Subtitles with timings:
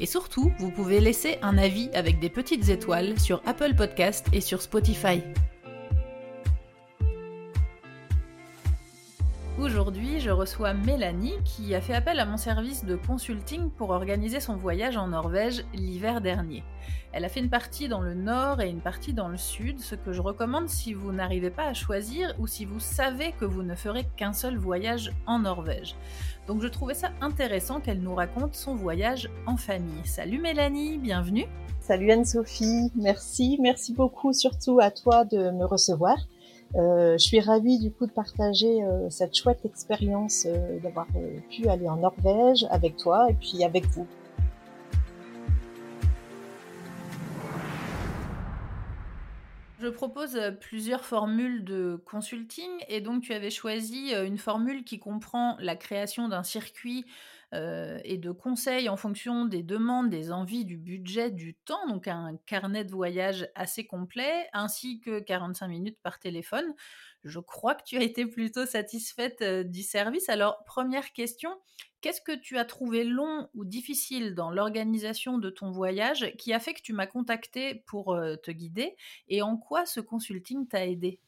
[0.00, 4.40] Et surtout, vous pouvez laisser un avis avec des petites étoiles sur Apple Podcast et
[4.40, 5.22] sur Spotify.
[9.56, 14.40] Aujourd'hui, je reçois Mélanie qui a fait appel à mon service de consulting pour organiser
[14.40, 16.64] son voyage en Norvège l'hiver dernier.
[17.12, 19.94] Elle a fait une partie dans le nord et une partie dans le sud, ce
[19.94, 23.62] que je recommande si vous n'arrivez pas à choisir ou si vous savez que vous
[23.62, 25.94] ne ferez qu'un seul voyage en Norvège.
[26.46, 30.04] Donc je trouvais ça intéressant qu'elle nous raconte son voyage en famille.
[30.04, 31.46] Salut Mélanie, bienvenue.
[31.80, 36.16] Salut Anne-Sophie, merci, merci beaucoup surtout à toi de me recevoir.
[36.76, 41.06] Euh, je suis ravie du coup de partager euh, cette chouette expérience euh, d'avoir
[41.50, 44.06] pu aller en Norvège avec toi et puis avec vous.
[49.80, 55.56] Je propose plusieurs formules de consulting et donc tu avais choisi une formule qui comprend
[55.58, 57.04] la création d'un circuit
[57.52, 62.36] et de conseils en fonction des demandes, des envies, du budget, du temps, donc un
[62.46, 66.74] carnet de voyage assez complet, ainsi que 45 minutes par téléphone.
[67.24, 70.28] Je crois que tu as été plutôt satisfaite du service.
[70.28, 71.50] Alors, première question,
[72.00, 76.60] qu'est-ce que tu as trouvé long ou difficile dans l'organisation de ton voyage qui a
[76.60, 78.94] fait que tu m'as contacté pour te guider
[79.28, 81.20] et en quoi ce consulting t'a aidé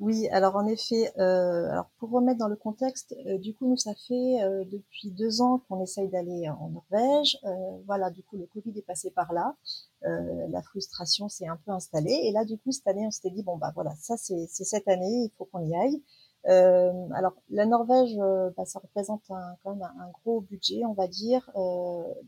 [0.00, 3.76] oui, alors en effet, euh, alors pour remettre dans le contexte, euh, du coup nous
[3.76, 7.36] ça fait euh, depuis deux ans qu'on essaye d'aller en Norvège.
[7.84, 9.56] voilà, du coup le Covid est passé par là,
[10.02, 13.42] la frustration s'est un peu installée et là du coup cette année on s'était dit
[13.42, 16.00] bon bah voilà ça c'est cette année, il faut qu'on y aille.
[16.44, 18.16] alors la Norvège,
[18.56, 21.50] bah, ça représente un, quand même un, gros budget on va dire,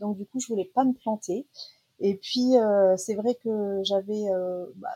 [0.01, 1.47] donc du coup je voulais pas me planter.
[2.01, 2.55] Et puis
[2.97, 4.25] c'est vrai que j'avais
[4.77, 4.89] bah,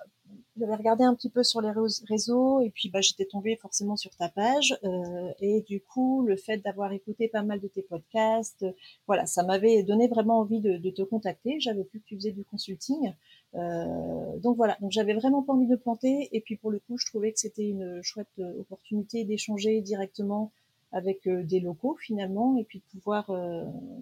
[0.59, 1.73] j'avais regardé un petit peu sur les
[2.09, 6.37] réseaux et puis bah, j'étais tombée forcément sur ta page euh, et du coup le
[6.37, 8.73] fait d'avoir écouté pas mal de tes podcasts, euh,
[9.07, 11.59] voilà, ça m'avait donné vraiment envie de, de te contacter.
[11.61, 13.13] J'avais vu que tu faisais du consulting,
[13.57, 16.99] euh, donc voilà, donc j'avais vraiment pas envie de planter et puis pour le coup
[16.99, 20.51] je trouvais que c'était une chouette euh, opportunité d'échanger directement
[20.91, 23.31] avec euh, des locaux finalement et puis de pouvoir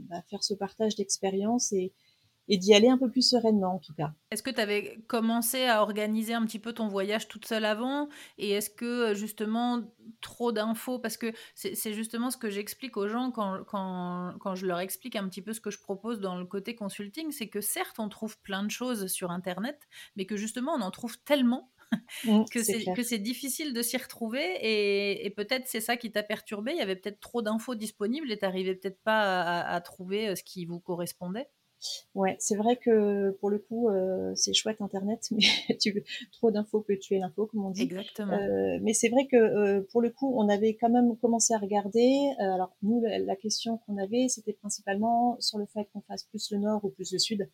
[0.08, 1.92] bah, faire ce partage d'expérience et
[2.52, 4.12] et d'y aller un peu plus sereinement en tout cas.
[4.30, 8.10] Est-ce que tu avais commencé à organiser un petit peu ton voyage toute seule avant?
[8.36, 9.80] Et est-ce que justement
[10.20, 10.98] trop d'infos?
[10.98, 15.16] Parce que c'est justement ce que j'explique aux gens quand, quand, quand, je leur explique
[15.16, 18.10] un petit peu ce que je propose dans le côté consulting, c'est que certes on
[18.10, 21.70] trouve plein de choses sur Internet, mais que justement on en trouve tellement
[22.26, 26.72] mmh, que c'est difficile de s'y retrouver et, peut-être c'est ça qui t'a perturbé.
[26.72, 30.36] Il y avait peut-être trop d'infos disponibles et t'arrivais peut-être pas à, à trouver euh,
[30.36, 31.48] ce qui vous correspondait.
[32.14, 35.42] Ouais, c'est vrai que pour le coup, euh, c'est chouette Internet, mais
[35.80, 37.82] tu trop d'infos peut tuer l'info, comme on dit.
[37.82, 38.32] Exactement.
[38.32, 41.58] Euh, mais c'est vrai que euh, pour le coup, on avait quand même commencé à
[41.58, 42.30] regarder.
[42.38, 46.58] alors nous, la, question qu'on avait, c'était principalement sur le fait qu'on fasse plus le
[46.58, 47.48] nord ou plus le sud.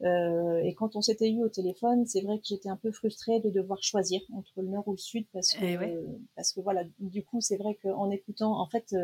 [0.00, 3.50] Et quand on s'était eu au téléphone, c'est vrai que j'étais un peu frustrée de
[3.50, 5.98] devoir choisir entre le nord ou le sud parce que eh
[6.36, 8.94] parce que voilà, du coup, c'est vrai qu'en écoutant, en fait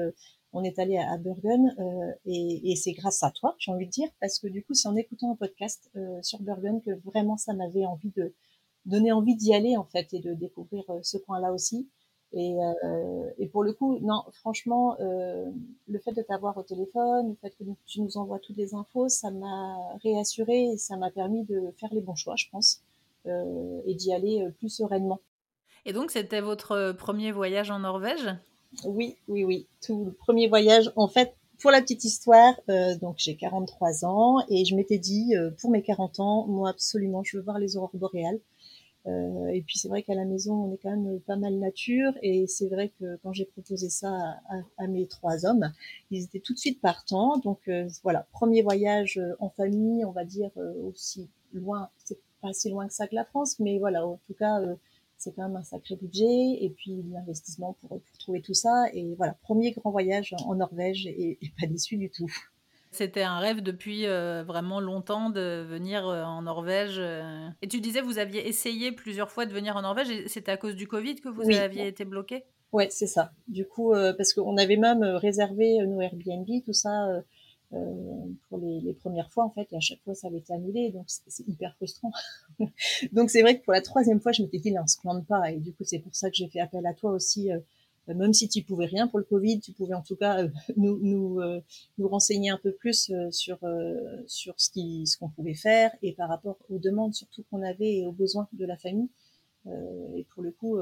[0.55, 4.09] on est allé à, Bergen euh, et, c'est grâce à toi, j'ai envie de dire,
[4.21, 7.53] parce que du coup, c'est en écoutant un podcast euh, sur Bergen que vraiment ça
[7.55, 8.33] m'avait envie de
[8.87, 11.89] donner envie d'y aller en fait et de découvrir euh, ce coin-là aussi.
[12.37, 17.65] Et, pour le coup, non, franchement, le fait de t'avoir au téléphone, le fait que
[17.87, 21.93] tu nous envoies toutes les infos, ça m'a réassuré et ça m'a permis de faire
[21.93, 22.83] les bons choix, je pense,
[23.27, 25.21] et d'y aller plus sereinement.
[25.87, 28.29] Et donc, c'était votre premier voyage en Norvège?
[28.85, 29.67] Oui, oui, oui.
[29.81, 34.39] Tout le premier voyage, en fait, pour la petite histoire, euh, donc j'ai 43 ans
[34.49, 37.77] et je m'étais dit euh, pour mes 40 ans, moi absolument, je veux voir les
[37.77, 38.39] aurores boréales.
[39.07, 42.13] Euh, et puis c'est vrai qu'à la maison, on est quand même pas mal nature
[42.23, 44.41] et c'est vrai que quand j'ai proposé ça
[44.79, 45.73] à, mes trois hommes,
[46.11, 47.39] ils étaient tout de suite partants.
[47.39, 47.71] Donc
[48.03, 50.51] voilà, premier voyage en famille, on va dire
[50.83, 54.35] aussi loin, c'est pas si loin que ça que la France, mais voilà, en tout
[54.35, 54.61] cas
[55.25, 58.87] c'est quand même un sacré budget et puis l'investissement pour, trouver tout ça.
[58.93, 62.31] Et voilà, premier grand voyage en Norvège et, pas déçu du tout.
[62.95, 66.97] C'était un rêve depuis euh, vraiment longtemps de venir euh, en Norvège.
[66.99, 67.49] Euh.
[67.61, 70.57] Et tu disais, vous aviez essayé plusieurs fois de venir en Norvège et c'était à
[70.57, 72.45] cause du Covid que vous aviez été bloqué?
[72.73, 73.33] Ouais, c'est ça.
[73.49, 77.09] Du coup, parce qu'on avait même réservé nos Airbnb, tout ça,
[77.71, 80.91] pour les, les premières fois en fait, et à chaque fois ça avait été annulé,
[80.91, 82.11] donc c'est hyper frustrant.
[83.13, 85.25] donc c'est vrai que pour la troisième fois, je m'étais dit, là, on se plante
[85.27, 87.53] pas, et du coup c'est pour ça que j'ai fait appel à toi aussi.
[87.53, 87.59] Euh,
[88.09, 90.99] même si tu pouvais rien pour le Covid, tu pouvais en tout cas euh, nous
[91.01, 91.41] nous,
[91.99, 93.59] nous renseigner un peu plus sur
[94.27, 97.99] sur ce qui ce qu'on pouvait faire et par rapport aux demandes surtout qu'on avait
[97.99, 99.09] et aux besoins de la famille.
[99.67, 100.79] et pour le coup,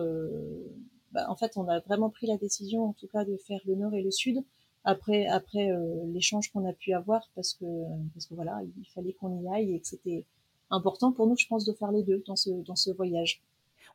[1.12, 3.74] bah, en fait, on a vraiment pris la décision, en tout cas, de faire le
[3.74, 4.42] nord et le sud
[4.84, 7.64] après après euh, l'échange qu'on a pu avoir parce que
[8.14, 10.24] parce que voilà il fallait qu'on y aille et que c'était
[10.70, 13.42] important pour nous je pense de faire les deux dans ce dans ce voyage.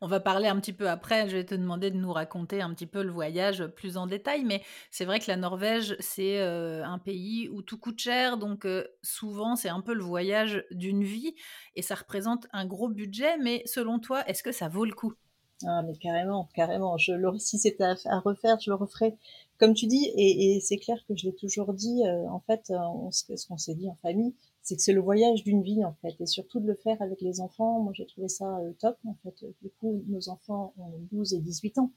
[0.01, 2.73] On va parler un petit peu après, je vais te demander de nous raconter un
[2.73, 4.61] petit peu le voyage plus en détail, mais
[4.91, 8.85] c'est vrai que la Norvège, c'est euh, un pays où tout coûte cher, donc euh,
[9.01, 11.35] souvent c'est un peu le voyage d'une vie
[11.75, 15.13] et ça représente un gros budget, mais selon toi, est-ce que ça vaut le coup?
[15.65, 16.97] Ah mais carrément, carrément.
[16.97, 19.15] Je le, si c'était à, refaire, je le referais.
[19.57, 22.03] Comme tu dis, et, c'est clair que je l'ai toujours dit.
[22.05, 22.71] Euh, en fait,
[23.11, 24.35] ce qu'on s'est dit en famille,
[24.67, 27.21] c'est que c'est le voyage d'une vie en fait, et surtout de le faire avec
[27.21, 27.79] les enfants.
[27.79, 29.45] Moi, j'ai trouvé ça euh, top en fait.
[29.61, 31.91] Du coup, nos enfants ont 12 et 18 ans.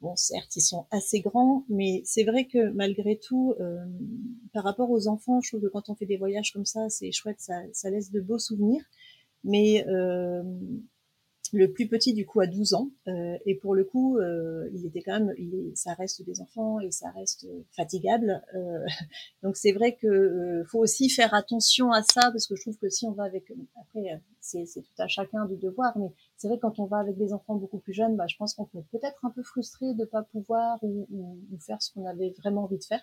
[0.00, 3.54] Bon, certes, ils sont assez grands, mais c'est vrai que malgré tout,
[4.52, 7.10] par rapport aux enfants, je trouve que quand on fait des voyages comme ça, c'est
[7.10, 8.84] chouette, ça, ça laisse de beaux souvenirs.
[9.44, 9.82] Mais
[11.58, 12.90] le plus petit du coup a 12 ans.
[13.08, 16.80] Euh, et pour le coup euh, il était quand même il ça reste des enfants
[16.80, 17.46] et ça reste
[17.76, 18.42] fatigable.
[18.54, 18.84] Euh,
[19.42, 22.88] donc c'est vrai que faut aussi faire attention à ça parce que je trouve que
[22.88, 26.62] si on va avec après c'est tout à chacun de devoir mais c'est vrai que
[26.62, 29.24] quand on va avec des enfants beaucoup plus jeunes bah, je pense qu'on peut peut-être
[29.24, 32.84] un peu frustré de pas pouvoir ou, ou, faire ce qu'on avait vraiment envie de
[32.84, 33.00] faire.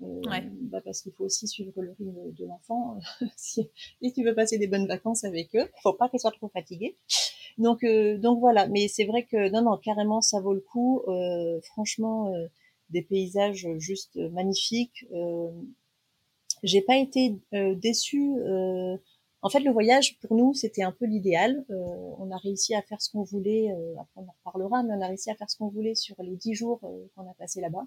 [0.00, 0.42] Ouais.
[0.62, 2.98] bah parce qu'il faut aussi suivre le rythme de l'enfant.
[3.36, 3.68] Si,
[4.02, 6.96] si tu veux passer des bonnes vacances avec eux faut pas qu'ils soient trop fatigués
[7.58, 8.66] donc, euh, donc voilà.
[8.68, 11.02] Mais c'est vrai que non, non, carrément, ça vaut le coup.
[11.08, 12.46] Euh, franchement, euh,
[12.90, 15.06] des paysages juste magnifiques.
[16.62, 18.34] J'ai pas été déçue.
[19.42, 21.64] en fait, le voyage pour nous, c'était un peu l'idéal.
[21.70, 23.70] on a réussi à faire ce qu'on voulait.
[23.98, 26.36] après, on en reparlera, mais on a réussi à faire ce qu'on voulait sur les
[26.36, 26.80] dix jours
[27.14, 27.86] qu'on a passé là-bas.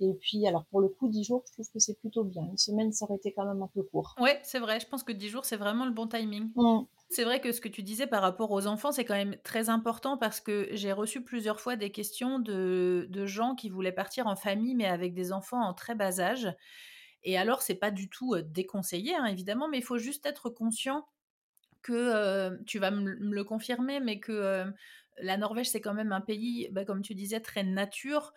[0.00, 2.42] Et puis, alors pour le coup, 10 jours, je trouve que c'est plutôt bien.
[2.42, 4.14] Une semaine, ça aurait été quand même un peu court.
[4.18, 4.80] Ouais, c'est vrai.
[4.80, 6.50] Je pense que 10 jours, c'est vraiment le bon timing.
[6.56, 6.80] Mmh.
[7.10, 9.68] C'est vrai que ce que tu disais par rapport aux enfants, c'est quand même très
[9.68, 14.26] important parce que j'ai reçu plusieurs fois des questions de, de, gens qui voulaient partir
[14.26, 16.48] en famille, mais avec des enfants en très bas âge.
[17.22, 21.06] Et alors, c'est pas du tout déconseillé, hein, évidemment, mais il faut juste être conscient
[21.82, 24.64] que tu vas me le confirmer, mais que
[25.20, 28.32] la Norvège, c'est quand même un pays, bah, comme tu disais, très nature,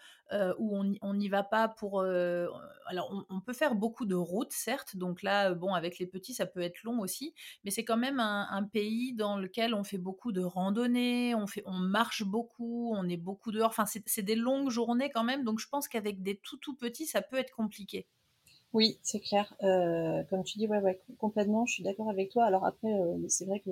[0.57, 2.01] où on n'y va pas pour...
[2.01, 6.45] alors, on, peut faire beaucoup de routes, certes, donc là, bon, avec les petits, ça
[6.45, 7.33] peut être long aussi,
[7.63, 11.63] mais c'est quand même un, pays dans lequel on fait beaucoup de randonnées, on, fait,
[11.66, 15.60] on marche beaucoup, on est beaucoup dehors, enfin, c'est des longues journées quand même, donc
[15.60, 18.07] je pense qu'avec des tout tout petits, ça peut être compliqué.
[18.74, 19.56] Oui, c'est clair.
[20.30, 22.44] comme tu dis, ouais, ouais, complètement, je suis d'accord avec toi.
[22.44, 22.89] Alors après,
[23.30, 23.72] c'est vrai que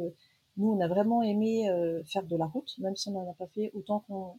[0.57, 3.33] nous, on a vraiment aimé euh, faire de la route, même si on n'en a
[3.33, 4.35] pas fait autant qu'on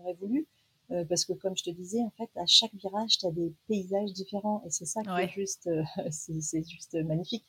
[0.00, 0.46] aurait voulu.
[0.90, 3.52] Euh, parce que comme je te disais, en fait, à chaque virage, tu as des
[3.68, 7.44] paysages différents et c'est ça qui est juste, euh, c'est juste magnifique.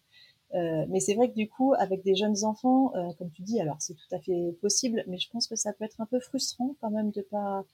[0.54, 3.96] mais c'est vrai que du coup, avec des jeunes enfants, comme tu dis, alors c'est
[3.96, 6.92] tout à fait possible, mais je pense que ça peut être un peu frustrant quand
[6.92, 7.66] même de pas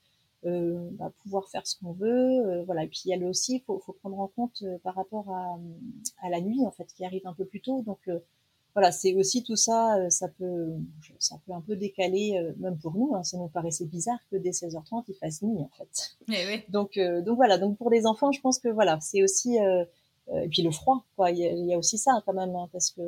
[0.44, 2.64] bah, pouvoir faire ce qu'on veut.
[2.64, 2.86] voilà.
[2.86, 5.60] Et puis il y a le aussi, faut, faut prendre en compte par rapport à,
[6.22, 7.84] à, la nuit en fait, qui arrive un peu plus tôt.
[7.84, 8.10] Donc
[8.74, 10.70] voilà, c'est aussi tout ça, euh, ça peut,
[11.20, 14.38] ça peut un peu décaler, euh, même pour nous, hein, ça nous paraissait bizarre que
[14.38, 16.16] dès 16h30 il fasse nuit en fait.
[16.30, 16.64] Eh oui.
[16.70, 20.48] Donc, euh, donc voilà, donc pour les enfants, je pense que voilà, c'est aussi, et
[20.50, 23.02] puis le froid, quoi, il y a, aussi ça quand même, hein, parce que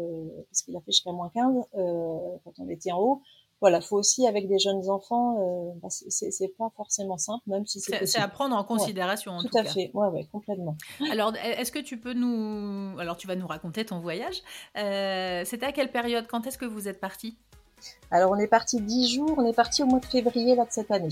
[0.49, 3.21] parce qu'il a fait jusqu'à moins 15 quand on était en haut
[3.63, 7.79] voilà, faut aussi avec des jeunes enfants, euh, bah, c'est pas forcément simple, même si
[7.79, 8.05] c'est.
[8.05, 9.31] C'est à prendre en considération.
[9.31, 10.75] en tout, tout à fait, ouais, ouais, complètement.
[11.09, 14.41] Alors, e, est-ce que tu peux nous, alors tu vas nous raconter ton voyage.
[14.77, 16.27] Euh, C'était à quelle période?
[16.27, 17.37] Quand est-ce que vous êtes parti
[18.11, 19.33] Alors, on est parti dix jours.
[19.37, 21.07] On est parti au mois de février là de cette année.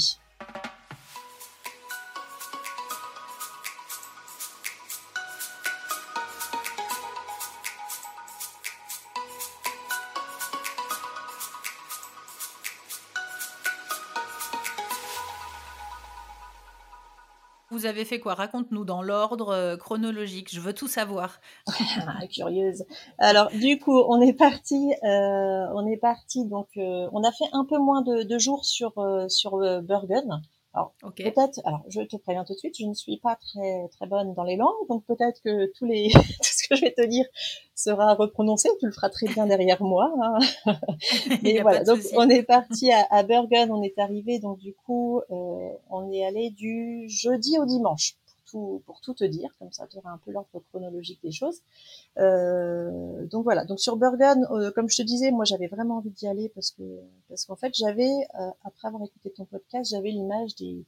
[18.06, 18.34] Fait quoi?
[18.34, 20.50] Raconte-nous dans l'ordre euh, chronologique.
[20.54, 21.40] Je veux tout savoir.
[22.08, 22.84] Ah, curieuse.
[23.20, 24.94] Alors, du coup, on est parti.
[25.04, 26.46] Euh, on est parti.
[26.46, 28.94] Donc, euh, on a fait un peu moins de, de jours sur
[29.30, 30.42] sur Bergen.
[30.74, 34.08] Alors, peut-être, alors, je te préviens tout de suite, je ne suis pas très, très
[34.08, 37.06] bonne dans les langues, donc peut-être que tous les, tout ce que je vais te
[37.06, 37.26] dire
[37.76, 40.14] sera reprononcé, tu le feras très bien derrière moi.
[40.22, 40.40] Hein.
[41.44, 45.20] Mais voilà, donc on est parti à, à, Bergen, on est arrivé, donc du coup,
[45.30, 48.14] euh, on est allé du jeudi au dimanche,
[48.52, 51.62] tout, pour tout te dire, comme ça tu auras un peu l'ordre chronologique des choses.
[52.18, 56.12] Euh, donc voilà, donc sur Bergen, euh, comme je te disais, moi j'avais vraiment envie
[56.12, 56.84] d'y aller parce que
[57.30, 60.84] parce qu'en fait j'avais, euh, après avoir écouté ton podcast, j'avais l'image des,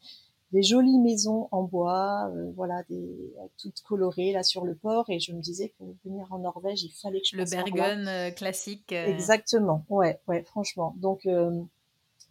[0.51, 5.31] des jolies maisons en bois, voilà, des toutes colorées là sur le port, et je
[5.33, 8.91] me disais que venir en Norvège, il fallait que je le Bergen classique.
[8.91, 10.93] Exactement, ouais, ouais, franchement.
[10.97, 11.27] Donc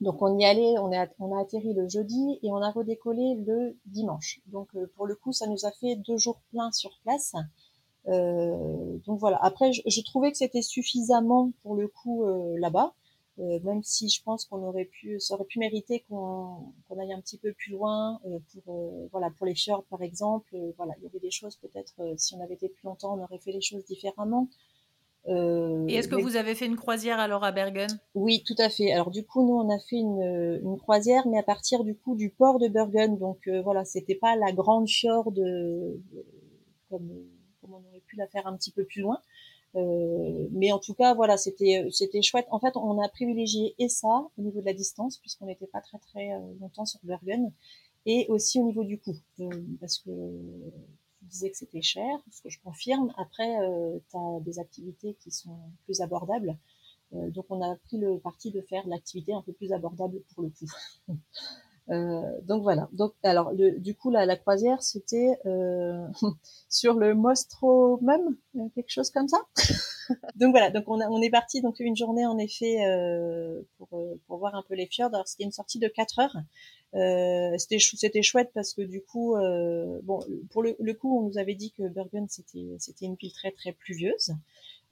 [0.03, 3.37] donc on y allait, on, est, on a atterri le jeudi et on a redécollé
[3.47, 4.41] le dimanche.
[4.47, 7.35] Donc euh, pour le coup, ça nous a fait deux jours pleins sur place.
[8.09, 9.39] Euh, donc voilà.
[9.41, 12.95] Après, je, trouvais que c'était suffisamment pour le coup euh, là-bas,
[13.39, 17.39] même si je pense qu'on aurait pu, ça aurait pu mériter qu'on aille un petit
[17.39, 18.21] peu plus loin
[18.53, 20.55] pour voilà pour les fjords par exemple.
[20.77, 23.39] voilà, il y avait des choses peut-être si on avait été plus longtemps, on aurait
[23.39, 24.49] fait les choses différemment.
[25.29, 27.89] Euh, Et est-ce que vous avez fait une croisière alors à Bergen?
[28.15, 28.93] Oui, tout à fait.
[28.93, 32.17] Alors du coup, nous, on a fait une, une, croisière, mais à partir du coup
[32.17, 33.19] du port de Bergen.
[33.19, 35.95] Donc euh, voilà, c'était pas la grande fjord euh,
[36.91, 37.09] comme,
[37.61, 39.21] comme, on aurait pu la faire un petit peu plus loin.
[39.75, 42.47] Euh, mais en tout cas, voilà, c'était c'était chouette.
[42.51, 45.81] En fait, on a privilégié et ça au niveau de la distance, puisqu'on n'était pas
[45.81, 47.53] très très longtemps sur Bergen,
[48.05, 49.17] et aussi au niveau du coût,
[49.81, 50.11] parce que
[51.27, 53.13] disais que c'était cher, ce que je confirme.
[53.17, 56.57] Après, euh, tu as des activités qui sont plus abordables.
[57.15, 60.43] Euh, donc, on a pris le parti de faire l'activité un peu plus abordable pour
[60.43, 60.67] le coup.
[61.91, 62.89] Euh, donc voilà.
[62.93, 66.07] Donc alors le, du coup la, croisière c'était euh,
[66.69, 68.37] sur le Mostromum,
[68.75, 69.39] quelque chose comme ça.
[70.37, 70.71] donc voilà.
[70.71, 73.89] Donc on, a, on est parti donc une journée en effet euh, pour,
[74.27, 75.13] pour voir un peu les fjords.
[75.15, 76.37] Alors c'était une sortie de 4 heures.
[76.95, 80.21] Euh, c'était c'était chouette parce que du coup, euh, bon,
[80.51, 83.51] pour le, le, coup, on nous avait dit que Bergen c'était c'était une ville très
[83.51, 84.35] très pluvieuse.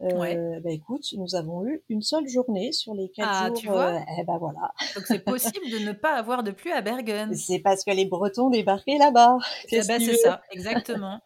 [0.02, 3.57] Euh, bah écoute, nous avons eu une seule journée sur les quatre ah, jours.
[3.57, 4.73] Tu vois euh, eh ben voilà.
[4.95, 7.35] Donc c'est possible de ne pas avoir de pluie à Bergen.
[7.35, 9.37] C'est parce que les Bretons débarquaient là-bas.
[9.71, 11.19] Eh ben, c'est ça, exactement.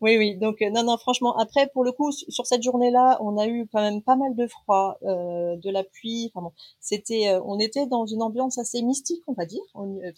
[0.00, 0.36] oui, oui.
[0.36, 3.68] Donc euh, non, non, franchement, après pour le coup, sur cette journée-là, on a eu
[3.72, 6.32] quand même pas mal de froid, euh, de la pluie.
[6.34, 9.62] Enfin bon, c'était, euh, on était dans une ambiance assez mystique, on va dire.
[9.74, 10.12] On, ouais,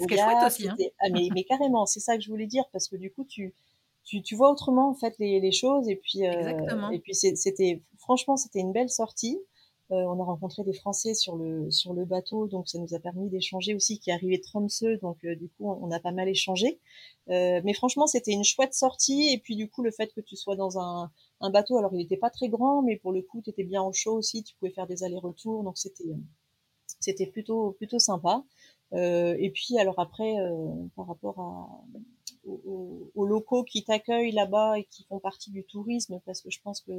[0.00, 0.68] ce qui est chouette aussi.
[0.68, 0.76] Hein.
[1.00, 3.54] Ah, mais, mais carrément, c'est ça que je voulais dire parce que du coup, tu
[4.04, 7.82] tu, tu vois autrement en fait les, les choses et puis euh, et puis c'était
[7.98, 9.38] franchement c'était une belle sortie.
[9.90, 12.98] Euh, on a rencontré des Français sur le sur le bateau, donc ça nous a
[12.98, 16.26] permis d'échanger aussi, qui arrivait de Tromsø, donc euh, du coup on a pas mal
[16.28, 16.80] échangé.
[17.28, 20.36] Euh, mais franchement c'était une chouette sortie et puis du coup le fait que tu
[20.36, 23.42] sois dans un, un bateau, alors il n'était pas très grand, mais pour le coup
[23.42, 26.04] tu étais bien au chaud aussi, tu pouvais faire des allers-retours, donc c'était
[27.00, 28.42] c'était plutôt plutôt sympa.
[28.92, 30.34] et puis alors après
[30.96, 31.68] par rapport à
[32.46, 36.80] aux, locaux qui t'accueillent là-bas et qui font partie du tourisme, parce que je pense
[36.80, 36.92] que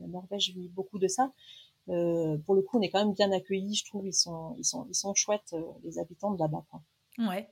[0.00, 1.32] la Norvège vit beaucoup de ça.
[1.88, 4.06] Euh, pour le coup, on est quand même bien accueillis, je trouve.
[4.06, 6.64] Ils sont, ils sont, ils sont chouettes, euh, les habitants de là-bas.
[7.18, 7.48] Ouais.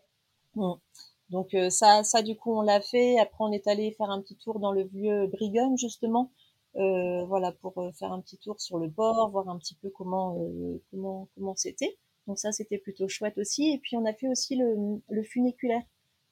[1.30, 3.18] Donc euh, ça, ça du coup, on l'a fait.
[3.18, 6.30] Après, on est allé faire un petit tour dans le vieux Brigum, justement.
[6.75, 10.38] Voilà, pour faire un petit tour sur le port, voir un petit peu comment,
[10.90, 11.99] comment, comment c'était.
[12.28, 13.73] Donc ça, c'était plutôt chouette aussi.
[13.73, 15.83] Et puis, on a fait aussi le, le funiculaire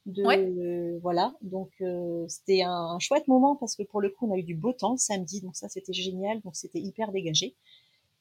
[0.06, 4.38] de voilà donc euh, c'était un, chouette moment parce que pour le coup on a
[4.38, 7.56] eu du beau temps samedi donc ça c'était génial donc c'était hyper dégagé.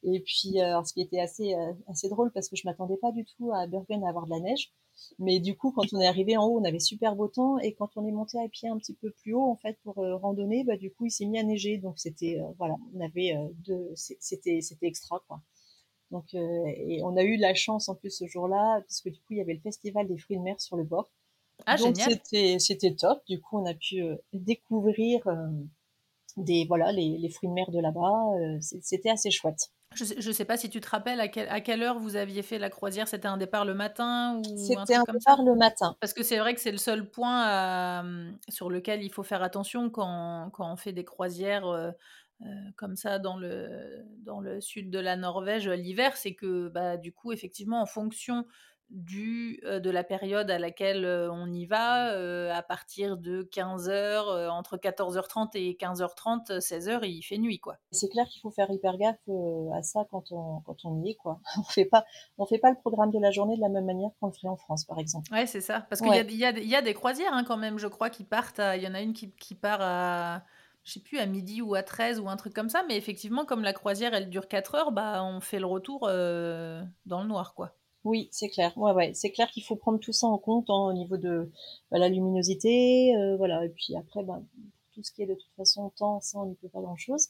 [0.02, 3.12] Et puis euh, ce qui était assez euh, assez drôle parce que je m'attendais pas
[3.12, 4.72] du tout à Bergen à avoir de la neige
[5.18, 7.72] mais du coup quand on est arrivé en haut on avait super beau temps et
[7.74, 10.64] quand on est monté à pied un petit peu plus haut en fait pour randonner
[10.64, 14.60] bah du coup il s'est mis à neiger donc c'était voilà on avait deux c'était
[14.60, 15.40] c'était extra quoi.
[16.10, 19.20] Donc et on a eu de la chance en plus ce jour-là parce que du
[19.20, 21.10] coup il y avait le festival des fruits de mer sur le bord
[21.64, 23.22] ah, Donc c'était c'était top.
[23.28, 25.48] Du coup, on a pu euh, découvrir euh,
[26.36, 28.12] des voilà les, les, fruits de mer de là-bas.
[28.40, 29.70] Euh, c'était assez chouette.
[29.94, 32.42] Je sais, sais pas si tu te rappelles à, quelle à quelle heure vous aviez
[32.42, 33.08] fait la croisière.
[33.08, 35.96] C'était un départ le matin ou C'était un, départ le matin.
[36.00, 38.02] Parce que c'est vrai que c'est le seul point
[38.48, 41.94] sur lequel il faut faire attention quand, quand on fait des croisières.
[42.76, 47.12] comme ça dans le, dans le sud de la Norvège l'hiver, c'est que bah, du
[47.12, 48.44] coup, effectivement, en fonction
[48.90, 52.12] du, de la période à laquelle on y va,
[52.54, 57.78] à partir de 15h, entre 14h30 et 15h30, 16h, il fait nuit, quoi.
[57.90, 59.16] C'est clair qu'il faut faire hyper gaffe
[59.74, 61.40] à ça quand on, quand on y est, quoi.
[61.58, 62.04] On fait pas,
[62.38, 64.48] on fait pas le programme de la journée de la même manière qu'on le ferait
[64.48, 65.32] en France, par exemple.
[65.32, 65.80] Ouais, c'est ça.
[65.88, 68.10] Parce qu'il y, a, y, a, y a des croisières, hein, quand même, je crois,
[68.10, 70.42] qui partent Il y en a une qui, qui part à
[70.84, 73.44] je sais plus, à midi ou à 13 ou un truc comme ça, mais effectivement,
[73.44, 77.54] comme la croisière, elle dure 4 heures, bah, on fait le retour dans le noir,
[77.54, 77.74] quoi.
[78.06, 78.72] Oui, c'est clair.
[78.78, 81.50] Ouais, ouais, c'est clair qu'il faut prendre tout ça en compte hein, au niveau de
[81.90, 83.64] bah, la luminosité, euh, voilà.
[83.64, 84.40] Et puis après, bah,
[84.92, 87.28] tout ce qui est de toute façon temps, ça on n'y peut pas grand chose.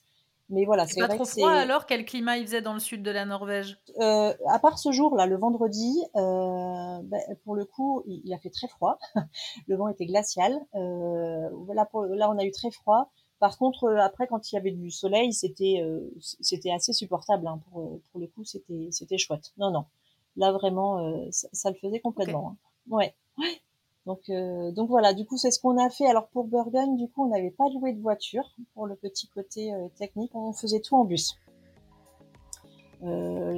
[0.50, 1.87] Mais voilà, c'est pas vrai trop que froid alors?
[1.87, 3.78] Quel climat il faisait dans le sud de la Norvège?
[4.00, 8.38] Heu, à part ce jour-là, le vendredi, heu, bah, pour le coup, il il a
[8.38, 8.99] fait très froid.
[9.68, 10.52] Le vent était glacial.
[10.75, 13.11] Heu, voilà pour là, on a eu très froid.
[13.38, 16.92] Par contre, heu, après quand il y avait du soleil, c'était, heu, c c'était assez
[16.92, 19.52] supportable, hein, pour, pour le coup, c'était c'était chouette.
[19.59, 19.87] Non, non,
[20.36, 22.56] là vraiment, heu, ça ça le faisait complètement, hein.
[22.88, 23.60] Ouais, ouais.
[24.06, 26.06] Donc voilà, du coup, c'est ce qu'on a fait.
[26.06, 29.72] Alors pour Bergen, du coup, on n'avait pas loué de voiture pour le petit côté,
[29.72, 30.30] heu, technique.
[30.34, 31.34] On faisait tout en bus.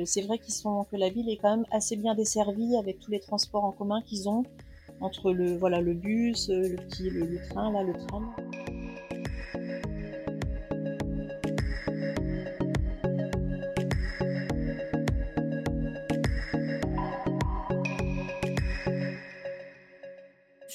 [0.04, 3.11] C'est vrai qu'ils sont que la ville est quand même assez bien desservie avec tous
[3.11, 4.44] les transports en commun qu'ils ont
[5.00, 8.30] entre le voilà, le bus, le petit le le train là, le tram.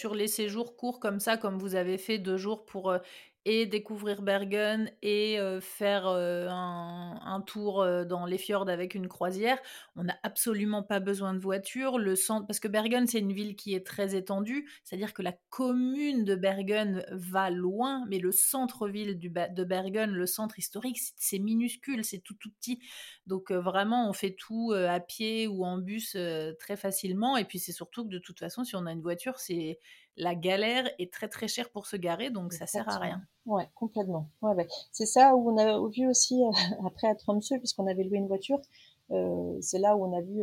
[0.03, 2.99] Sur les séjours courts comme ça, comme vous avez fait 2 jours pour, heu,
[3.45, 9.59] et découvrir Bergen et faire, un tour, dans les fjords avec une croisière,
[9.95, 11.97] on n'a absolument pas besoin de voiture.
[11.99, 15.33] Le centre parce que Bergen, c'est une ville qui est très étendue, c'est-à-dire que la
[15.49, 22.05] commune de Bergen va loin, mais le centre-ville de Bergen, le centre historique, c'est minuscule,
[22.05, 22.79] c'est tout, tout petit.
[23.27, 26.17] Donc vraiment, on fait tout, à pied ou en bus,
[26.59, 29.39] très facilement et puis c'est surtout que de toute façon, si on a une voiture,
[29.39, 29.79] c'est
[30.15, 33.21] la galère est très, très chère pour se garer, donc ça sert à rien.
[33.45, 34.29] Ouais, complètement.
[34.91, 36.51] C'est ça où on a vu aussi, heu,
[36.85, 38.59] après à Tromsø, puisqu'on avait loué une voiture,
[39.11, 40.41] heu, c'est là où on a vu,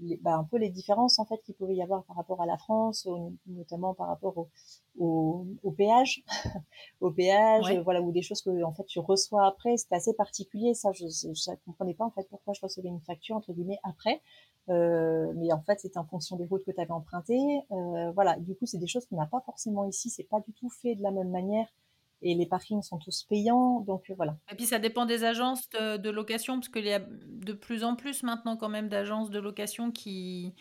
[0.00, 2.46] les bah, un peu les différences en fait qu'il pouvait y avoir par rapport à
[2.46, 4.48] la France, au notamment par rapport au
[4.98, 6.24] au au péage.
[7.00, 10.74] Au péage, voilà, ou des choses que en fait tu reçois après, c'était assez particulier
[10.74, 14.20] ça, je je comprenais pas en fait pourquoi je recevais une facture entre guillemets «après».
[14.68, 17.60] Heu, mais en fait, c'était en fonction des routes que tu avais empruntées.
[17.72, 20.52] Heu, voilà, du coup, c'est des choses qu'on n'a pas forcément ici, c'est pas du
[20.52, 21.66] tout fait de la même manière
[22.22, 24.38] et les parkings sont tous payants, donc heu, voilà.
[24.50, 27.94] Et puis ça dépend des agences de location, parce qu'il y a de plus en
[27.94, 30.54] plus maintenant quand même d'agences de location qui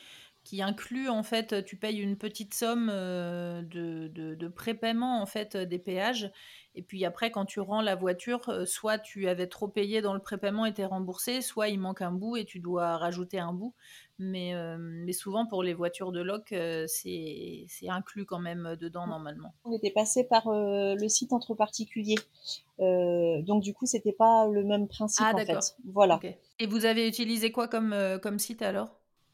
[0.46, 5.58] qui incluent en fait, tu payes une petite somme, heu, de de prépaiement en fait,
[5.58, 6.32] des péages
[6.76, 10.14] et puis après quand tu rends la voiture, heu, soit tu avais trop payé dans
[10.14, 13.76] le prépaiement et remboursé, soit il manque un bout et tu dois rajouter un bout.
[14.20, 19.06] Mais, hem, mais souvent pour les voitures de loc, heu, c'est inclus quand même, dedans
[19.08, 19.10] Mmh.
[19.10, 19.54] normalement.
[19.66, 22.20] On était passés par, heu, le site entre particuliers,
[22.80, 25.76] donc du coup, c'était pas le même principe Ah en d'accord, fait.
[25.94, 26.20] Voilà.
[26.60, 27.94] Et vous avez utilisé quoi comme,
[28.38, 28.90] site alors?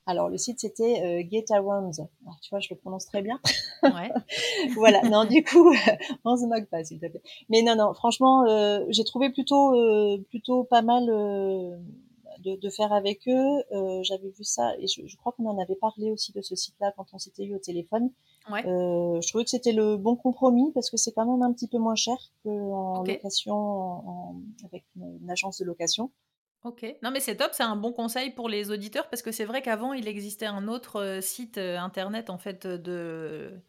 [0.08, 1.96] Alors le site c'était, heu, Getaround.
[2.24, 3.40] Alors tu vois, je le prononce très bien.
[3.84, 4.12] Ouais.
[4.76, 5.74] Voilà, non du coup,
[6.26, 7.22] on se moque pas s'il te plaît.
[7.50, 8.46] Mais non, non, franchement,
[8.90, 11.10] j'ai trouvé plutôt, pas mal,
[12.40, 13.64] de de faire avec eux.
[13.74, 16.56] Heu, j'avais vu ça et je je crois qu'on en avait parlé aussi de ce
[16.56, 18.12] site-là quand on s'était eu au téléphone.
[18.50, 21.54] Ouais, Heu, je trouvais que c'était le bon compromis parce que c'est quand même un
[21.54, 23.08] petit peu moins cher qu'en OK.
[23.08, 26.12] location en en avec une une agence de location.
[26.64, 26.84] OK.
[27.04, 29.62] Non, mais c'est top, c'est un bon conseil pour les auditeurs parce que c'est vrai
[29.62, 33.60] qu'avant, il existait un autre, heu, site, internet en fait, de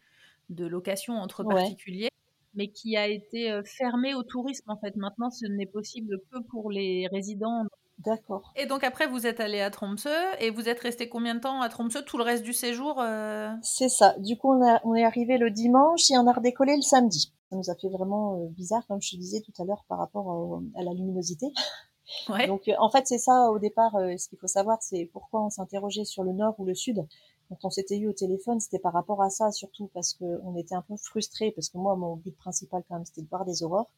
[0.49, 2.09] de location entre Ouais, particuliers,
[2.55, 4.95] mais qui a été, fermé au tourisme en fait.
[4.97, 7.63] Maintenant, ce n'est possible que pour les résidents.
[7.99, 8.51] D'accord.
[8.55, 11.61] Et donc après, vous êtes allés à Tromsø et vous êtes restés combien de temps
[11.61, 12.03] à Tromsø?
[12.05, 13.49] Tout le reste du séjour, heu?
[13.61, 14.15] C'est ça.
[14.19, 17.33] Du coup, on a on est arrivé le dimanche et on a redécollé le samedi.
[17.49, 19.97] Ça nous a fait vraiment, heu, bizarre comme je te disais tout à l'heure par
[19.99, 21.47] rapport au à la luminosité.
[22.29, 25.43] Ouais, Donc, heu, en fait, c'est ça au départ, ce qu'il faut savoir, c'est pourquoi
[25.45, 27.05] on s'interrogeait sur le nord ou le sud.
[27.49, 30.75] Quand on s'était eu au téléphone, c'était par rapport à ça surtout parce qu'on était
[30.75, 33.63] un peu frustrés parce que moi, mon but principal quand même, c'était de voir des
[33.63, 33.89] aurores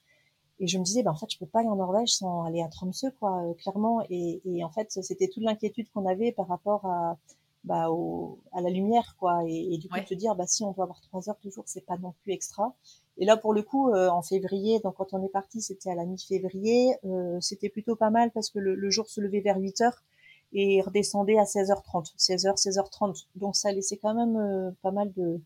[0.60, 2.62] et je me disais: «Bah, en fait, je peux pas aller en Norvège sans aller
[2.62, 6.48] à Tromsø quoi, heu, clairement» et et en fait, c'était toute l'inquiétude qu'on avait par
[6.48, 7.17] rapport à,
[7.65, 10.10] bah, au à la lumière quoi et et du coup ouais.
[10.10, 12.34] se dire: «Bah, si on doit avoir 3 heures de jour, c'est pas non plus
[12.34, 12.74] extra»
[13.17, 15.95] et là pour le coup, heu, en février, donc quand on est parti, c'était à
[15.95, 19.58] la mi-février, heu, c'était plutôt pas mal parce que le le jour se levait vers
[19.60, 20.04] 8:00
[20.54, 25.41] et redescendait à 16:30, 16:00-16:30 donc ça laissait quand même, heu, pas mal de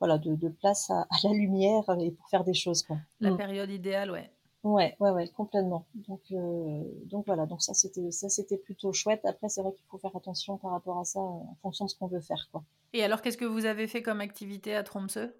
[0.00, 2.98] voilà de de place à à la lumière et pour faire des choses quoi.
[3.20, 3.36] La Mmh.
[3.36, 4.30] période idéale, ouais.
[4.64, 5.86] Ouais, ouais, ouais, complètement.
[5.94, 9.24] Donc, heu, donc voilà, donc ça c'était ça c'était plutôt chouette.
[9.24, 11.90] Après, c'est vrai qu'il faut faire attention par rapport à ça, heu, en fonction de
[11.90, 12.64] ce qu'on veut faire, quoi.
[12.94, 15.34] Et alors, qu'est-ce que vous avez fait comme activité à Tromsø?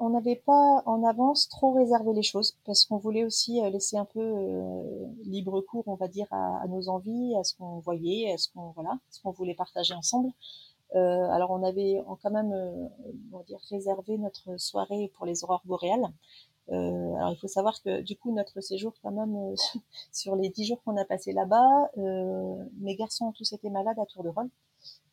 [0.00, 3.96] On n'avait pas en avance trop réservé les choses parce qu'on voulait aussi, heu, laisser
[3.96, 7.78] un peu, heu, libre cours, on va dire, à à nos envies, à ce qu'on
[7.80, 10.30] voyait, à ce qu'on voilà, ce qu'on voulait partager ensemble.
[10.96, 10.98] Heu,
[11.36, 12.52] alors on avait quand même,
[13.32, 16.08] on va dire réservé notre soirée pour les aurores boréales.
[16.70, 19.54] Heu, alors il faut savoir que du coup notre séjour quand même, heu,
[20.12, 23.98] sur les 10 jours qu'on a passé là-bas, heu, mes garçons ont tous été malades
[23.98, 24.48] à tour de rôle.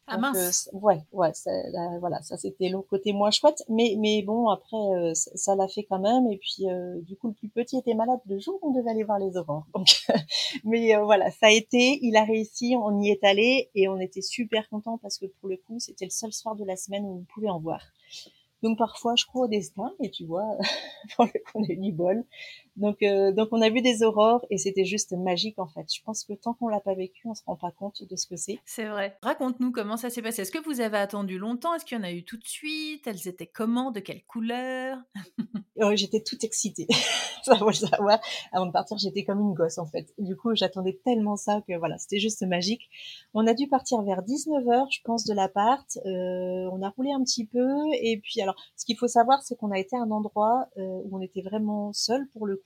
[0.08, 0.70] Ah Donc, euh, mince!
[0.74, 4.78] ouais, ouais, ça, là, voilà, ça c'était le côté moins chouette, mais mais bon après
[4.78, 7.78] euh, ça ça l'a fait quand même et puis euh, du coup le plus petit
[7.78, 9.66] était malade le jour où on devait aller voir les aurores.
[9.74, 9.88] Donc
[10.64, 14.00] mais euh, voilà, ça a été, il a réussi, on y est allé et on
[14.00, 17.04] était super contents parce que pour le coup c'était le seul soir de la semaine
[17.06, 17.82] où on pouvait en voir.
[18.66, 20.58] Donc parfois je crois au destin et tu vois,
[21.16, 22.24] pour le coup on a eu du bol.
[22.76, 25.86] Donc euh, donc on a vu des aurores et c'était juste magique en fait.
[25.94, 28.28] Je pense que tant qu'on l'a pas vécu, on se rend pas compte de ce
[28.28, 28.60] que c'est.
[28.66, 29.18] C'est vrai.
[29.22, 30.42] Raconte-nous comment ça s'est passé.
[30.42, 31.74] Est-ce que vous avez attendu longtemps?
[31.74, 33.08] Est-ce qu'il y en a eu tout de suite?
[33.08, 33.92] Elles étaient comment?
[33.92, 34.98] De quelle couleur?
[35.80, 36.88] Euh, j'étais toute excitée.
[37.46, 38.20] ça le savoir.
[38.52, 40.14] Avant de partir, j'étais comme une gosse en fait.
[40.18, 42.90] Du coup, j'attendais tellement ça que voilà, c'était juste magique.
[43.34, 45.86] On a dû partir vers 19h, je pense, de l'appart.
[46.06, 47.68] Euh, on a roulé un petit peu
[48.02, 50.82] et puis alors, ce qu'il faut savoir, c'est qu'on a été à un endroit euh,
[50.82, 52.65] où on était vraiment seul pour le coup,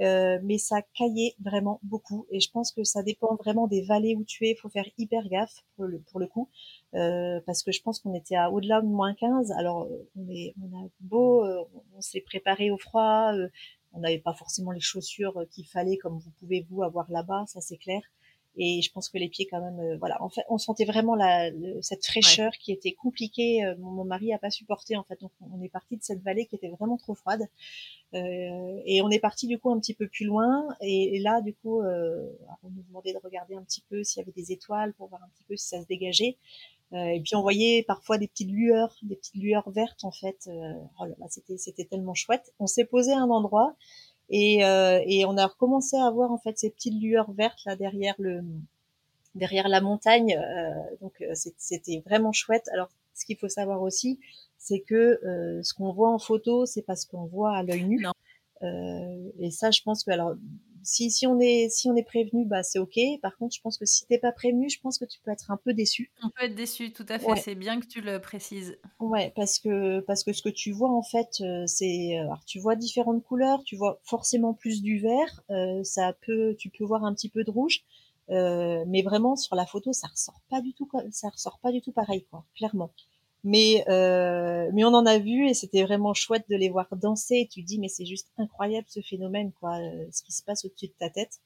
[0.00, 2.26] euh, mais ça caillait vraiment beaucoup.
[2.30, 4.50] Et je pense que ça dépend vraiment des vallées où tu es.
[4.52, 6.48] Il faut faire hyper gaffe pour le, pour le coup.
[6.94, 9.52] Euh, parce que je pense qu'on était à au-delà de moins 15.
[9.52, 11.64] Alors, euh, on, est, on a beau, euh,
[11.96, 13.48] on s'est préparé au froid, euh,
[13.92, 17.44] on n'avait pas forcément les chaussures euh, qu'il fallait, comme vous pouvez vous avoir là-bas,
[17.46, 18.02] ça c'est clair.
[18.56, 20.22] Et je pense que les pieds quand même, euh, voilà.
[20.22, 23.64] En fait, on sentait vraiment la, le- cette fraîcheur qui était compliquée.
[23.64, 26.22] Euh, Mon, mon mari a pas supporté en fait, donc on est parti de cette
[26.22, 27.42] vallée qui était vraiment trop froide.
[28.14, 30.68] Euh, et on est parti du coup un petit peu plus loin.
[30.80, 32.28] Et, et là, du coup, euh,
[32.62, 35.22] on nous demandait de regarder un petit peu s'il y avait des étoiles pour voir
[35.22, 36.36] un petit peu si ça se dégageait.
[36.92, 40.46] Euh, et puis on voyait parfois des petites lueurs, des petites lueurs vertes en fait.
[40.46, 42.52] Euh, oh là là, c'était c'était tellement chouette.
[42.60, 43.74] On s'est posé à un endroit
[44.30, 47.76] et euh, et on a recommencé à voir en fait ces petites lueurs vertes là
[47.76, 48.42] derrière le
[49.34, 50.36] derrière la montagne.
[50.36, 52.68] Euh, donc euh, c'était vraiment chouette.
[52.72, 54.18] Alors ce qu'il faut savoir aussi,
[54.58, 58.04] c'est que euh, ce qu'on voit en photo, c'est parce qu'on voit à l'œil nu.
[58.62, 60.34] Euh, et ça, je pense que alors
[60.84, 62.98] si, si on est si on est prévenu, bah c'est ok.
[63.22, 65.50] Par contre, je pense que si t'es pas prévenu, je pense que tu peux être
[65.50, 66.12] un peu déçu.
[66.22, 67.26] On peut être déçu, tout à fait.
[67.26, 67.40] Ouais.
[67.40, 68.78] C'est bien que tu le précises.
[69.00, 72.58] Ouais, parce que parce que ce que tu vois en fait, euh, c'est alors tu
[72.60, 77.04] vois différentes couleurs, tu vois forcément plus du vert, euh, ça peut tu peux voir
[77.04, 77.84] un petit peu de rouge,
[78.30, 81.80] euh, mais vraiment sur la photo ça ressort pas du tout ça ressort pas du
[81.82, 82.90] tout pareil quoi, clairement.
[83.44, 87.36] Mais euh, mais on en a vu et c'était vraiment chouette de les voir danser.
[87.36, 90.42] Et tu te dis mais c'est juste incroyable ce phénomène quoi, euh, ce qui se
[90.42, 91.40] passe au-dessus de ta tête.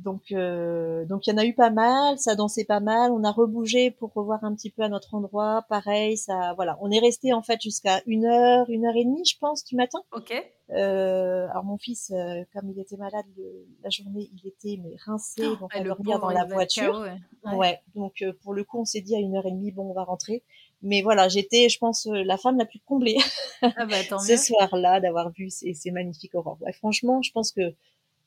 [0.00, 3.12] Donc, euh, donc il y en a eu pas mal, ça dansait pas mal.
[3.12, 5.64] On a rebougé pour revoir un petit peu à notre endroit.
[5.68, 6.76] Pareil, ça, voilà.
[6.80, 9.76] On est resté en fait jusqu'à une heure, une heure et demie, je pense, du
[9.76, 10.00] matin.
[10.12, 10.32] Ok.
[10.70, 14.96] Euh, alors mon fils, euh, comme il était malade le- la journée, il était mais
[15.06, 16.98] rincé, donc Ouais, à le dormir dans la voiture.
[17.44, 17.56] Ouais.
[17.56, 17.80] Ouais.
[17.94, 19.94] donc euh, pour le coup, on s'est dit à une heure et demie, bon, on
[19.94, 20.42] va rentrer.
[20.82, 23.18] Mais voilà, j'étais, je pense, euh, la femme la plus comblée
[23.62, 26.58] Ah bah tant ce soir-là d'avoir vu ces, ces magnifiques aurores.
[26.62, 27.74] Ouais, franchement, je pense que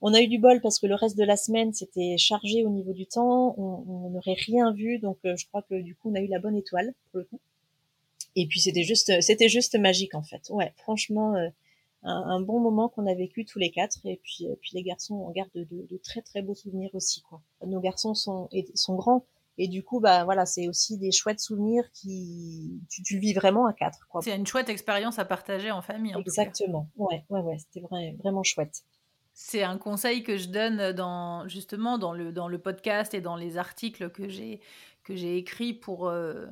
[0.05, 2.69] on a eu du bol parce que le reste de la semaine c'était chargé au
[2.69, 6.15] niveau du temps, on n'aurait rien vu, donc euh, je crois que du coup on
[6.15, 7.39] a eu la bonne étoile pour le coup.
[8.35, 10.49] Et puis c'était juste, c'était juste magique en fait.
[10.49, 11.47] Ouais, franchement, euh,
[12.03, 13.99] un, un bon moment qu'on a vécu tous les quatre.
[14.05, 17.21] Et puis, euh, puis les garçons, on garde de, de très très beaux souvenirs aussi
[17.21, 17.41] quoi.
[17.65, 19.23] Nos garçons sont sont grands
[19.57, 23.33] et du coup bah voilà, c'est aussi des chouettes souvenirs qui tu, tu le vis
[23.33, 24.21] vraiment à quatre quoi.
[24.21, 26.43] C'est une chouette expérience à partager en famille, en tout cas.
[26.43, 26.89] Exactement.
[26.95, 28.83] Ouais, ouais, ouais, c'était vrai, vraiment chouette.
[29.33, 33.35] C'est un conseil que je donne dans justement dans le dans le podcast et dans
[33.35, 34.61] les articles que j'ai
[35.03, 36.45] que j'ai écrits pour euh,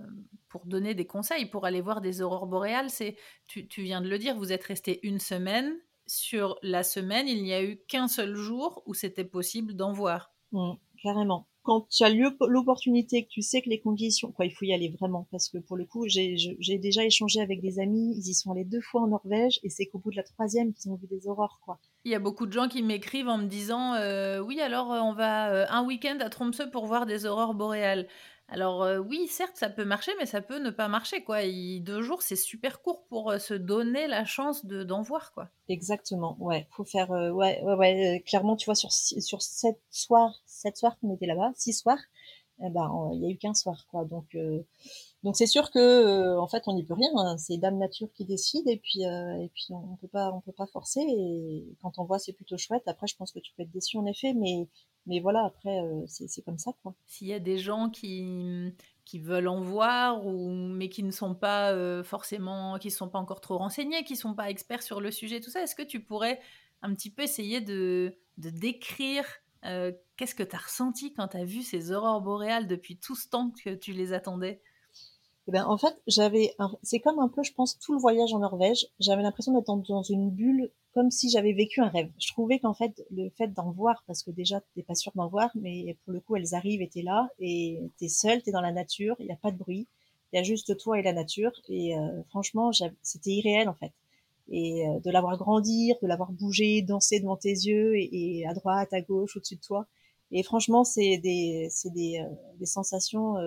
[0.49, 2.89] pour donner des conseils pour aller voir des aurores boréales.
[2.89, 3.15] C'est
[3.47, 5.75] tu, tu viens de le dire, vous êtes resté une semaine.
[6.07, 10.33] Sur la semaine, il n'y a eu qu'un seul jour où c'était possible d'en voir.
[10.51, 11.47] Mm, carrément.
[11.63, 14.89] Quand tu as l'opportunité, que tu sais que les conditions, quoi, il faut y aller
[14.89, 18.51] vraiment, parce que pour le coup, j'ai déjà échangé avec des amis, ils y sont
[18.51, 21.07] allés deux fois en Norvège, et c'est qu'au bout de la troisième qu'ils ont vu
[21.07, 21.79] des aurores, quoi.
[22.03, 24.99] Il y a beaucoup de gens qui m'écrivent en me disant euh, oui alors euh,
[25.01, 28.07] on va euh, un week-end à Tromsø pour voir des aurores boréales.
[28.47, 31.41] Alors euh, oui certes ça peut marcher mais ça peut ne pas marcher quoi.
[31.79, 35.49] Deux jours c'est super court pour euh, se donner la chance de d'en voir quoi.
[35.69, 36.67] Exactement, ouais.
[36.71, 38.23] Faut faire, euh, ouais, ouais, ouais.
[38.25, 41.99] clairement, tu vois, sur sur sept soirs, sept soirs qu'on était là-bas, six soirs,
[42.63, 44.05] eh ben, on- il y a eu qu'un soir, quoi.
[44.05, 44.61] Donc, euh,
[45.23, 47.09] donc c'est sûr que, euh, en fait, on n'y peut rien.
[47.17, 47.37] hein.
[47.37, 50.51] C'est Dame Nature qui décide, et puis, euh, et puis, on peut pas, on peut
[50.51, 51.01] pas forcer.
[51.01, 52.83] Et quand on voit, c'est plutôt chouette.
[52.87, 54.67] Après, je pense que tu peux être déçu, en effet, mais,
[55.07, 56.71] mais voilà, après, euh, c'est, comme ça.
[57.07, 58.73] S'il y a des gens qui
[59.05, 63.19] qui veulent en voir ou mais qui ne sont pas euh, forcément qui sont pas
[63.19, 65.99] encore trop renseignés, qui sont pas experts sur le sujet tout ça, est-ce que tu
[66.01, 66.39] pourrais
[66.81, 69.25] un petit peu essayer de de décrire
[69.65, 73.15] euh, qu'est-ce que tu as ressenti quand tu as vu ces aurores boréales depuis tout
[73.15, 74.61] ce temps que tu les attendais?
[75.47, 78.39] Eh ben, en fait, j'avais c'est comme un peu, je pense, tout le voyage en
[78.39, 78.87] Norvège.
[78.99, 82.11] J'avais l'impression d'être dans, une bulle, comme si j'avais vécu un rêve.
[82.19, 85.27] Je trouvais qu'en fait, le fait d'en voir, parce que déjà, t'es pas sûr d'en
[85.27, 88.61] voir, mais pour le coup, elles arrivent et t'es là, et t'es seul, t'es dans
[88.61, 89.87] la nature, il n'y a pas de bruit,
[90.31, 92.71] il y a juste toi et la nature, et euh, franchement,
[93.01, 93.91] c'était irréel en fait.
[94.51, 98.93] Et euh, de l'avoir grandir, de l'avoir bougé, dansé devant tes yeux, et, à droite,
[98.93, 99.87] à gauche, au-dessus de toi.
[100.31, 103.37] Et franchement, c'est des, des, euh, des sensations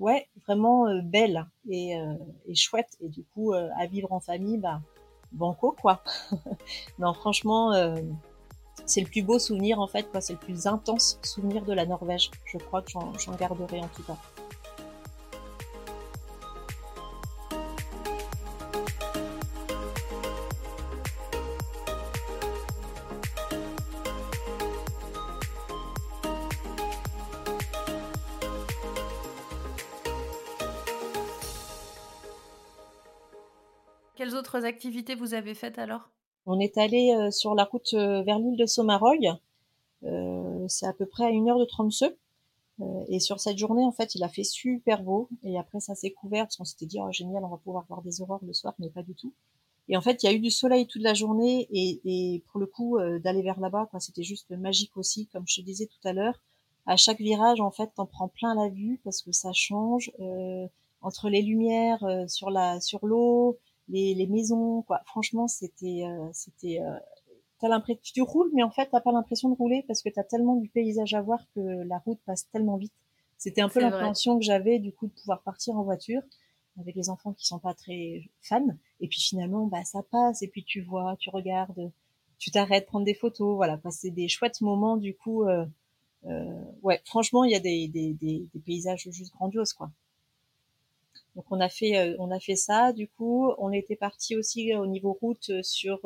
[0.00, 2.14] ouais, vraiment euh, belle et, euh,
[2.46, 2.96] et, chouette.
[3.00, 4.80] Et du coup, euh, à vivre en famille, bah,
[5.30, 6.02] banco, quoi.
[6.98, 7.72] non, franchement,
[8.84, 10.20] c'est le plus beau souvenir, en fait, quoi.
[10.20, 12.30] C'est le plus intense souvenir de la Norvège.
[12.46, 14.16] Je crois que j'en garderai en tout cas.
[34.20, 36.10] Quelles autres activités vous avez faites alors?
[36.44, 39.16] On est allé euh, sur la route euh, vers l'île de Somaroy.
[40.04, 42.14] Euh, c'est à peu près à une heure de Tromsø.
[43.08, 45.30] et sur cette journée, en fait, il a fait super beau.
[45.42, 48.02] Et après, ça s'est couvert parce qu'on s'était dit, oh, génial, on va pouvoir voir
[48.02, 49.32] des aurores le soir, mais pas du tout.
[49.88, 52.66] Et en fait, il y a eu du soleil toute la journée et, pour le
[52.66, 56.38] coup, d'aller vers là-bas, c'était juste magique aussi, comme je te disais tout à l'heure.
[56.84, 60.12] À chaque virage, en fait, t'en prends plein la vue parce que ça change
[61.00, 63.56] entre les lumières sur la sur l'eau,
[63.90, 65.00] les, les maisons, quoi.
[65.06, 66.98] Franchement, c'était, euh, c'était, euh,
[67.58, 70.24] t'as l'impression, tu roules, mais en fait, t'as pas l'impression de rouler parce que t'as
[70.24, 72.94] tellement du paysage à voir que la route passe tellement vite.
[73.36, 76.20] C'était un peu l'appréhension que j'avais du coup de pouvoir partir en voiture
[76.78, 78.66] avec les enfants qui sont pas très fans.
[79.00, 80.42] Et puis finalement, bah ça passe.
[80.42, 81.90] Et puis tu vois, tu regardes,
[82.38, 83.56] tu t'arrêtes, prendre des photos.
[83.56, 85.44] Voilà, passer des chouettes moments du coup.
[85.44, 85.64] Euh,
[86.26, 89.90] euh, ouais, franchement, il y a des, des, des, des, paysages juste grandioses quoi.
[91.36, 92.92] Donc on a fait euh, on a fait ça.
[92.92, 96.00] Du coup, on était parti aussi euh, au niveau route euh, sur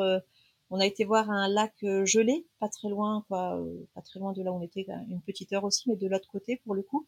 [0.70, 3.62] on a été voir un lac gelé, pas très loin, quoi,
[3.94, 6.28] pas très loin de là où on était, une petite heure aussi, mais de l'autre
[6.28, 7.06] côté pour le coup.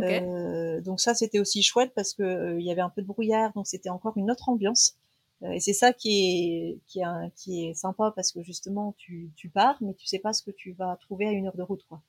[0.00, 3.52] Euh, donc ça, c'était aussi chouette parce que il y avait un peu de brouillard,
[3.52, 4.94] donc c'était encore une autre ambiance.
[5.42, 9.50] et c'est ça qui est qui est qui est sympa parce que justement tu tu
[9.50, 11.84] pars, mais tu sais pas ce que tu vas trouver à une heure de route,
[11.88, 12.02] quoi.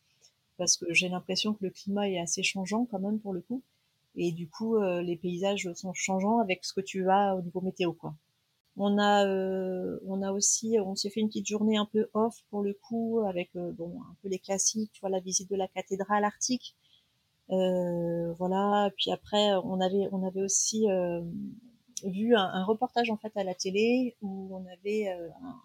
[0.58, 3.64] Parce que j'ai l'impression que le climat est assez changeant quand même pour le coup
[4.16, 7.62] et du coup euh, les paysages sont changeants avec ce que tu as au niveau
[7.62, 8.16] météo quoi.
[8.76, 12.44] On a euh, on a aussi on s'est fait une petite journée un peu off
[12.50, 15.56] pour le coup avec euh, bon un peu les classiques, tu vois la visite de
[15.56, 16.76] la cathédrale arctique.
[17.50, 20.88] Voilà, puis après on avait on avait aussi
[22.04, 25.62] vu un, reportage en fait à la télé où on avait un,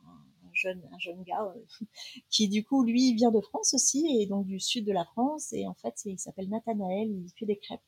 [0.52, 1.54] jeune un jeune gars
[2.30, 5.52] qui du coup lui vient de France aussi et donc du sud de la France
[5.54, 7.80] et en fait il s'appelle Nathanaël, il fait des crêpes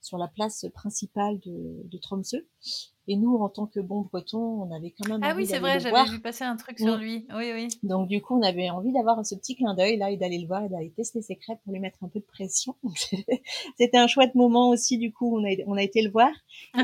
[0.00, 2.38] sur la place principale de, de Tromsø.
[3.10, 5.80] Et nous, en tant que bons bretons, on avait quand même ah oui, c'est vrai,
[5.80, 7.26] j'avais vu passer un truc sur lui.
[7.34, 7.68] Oui, oui.
[7.82, 10.46] Donc du coup, on avait envie d'avoir ce petit clin d'œil là et d'aller le
[10.46, 12.76] voir et d'aller tester ses crêpes pour lui mettre un peu de pression.
[13.78, 14.98] C'était un chouette moment aussi.
[14.98, 16.30] Du coup, on a, on a été le voir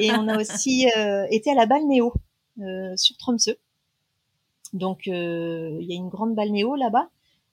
[0.01, 2.15] et on a aussi euh, été à la balnéo
[2.61, 3.57] euh, sur Tromsø.
[4.73, 7.11] Donc euh, il y a une grande balnéo là-bas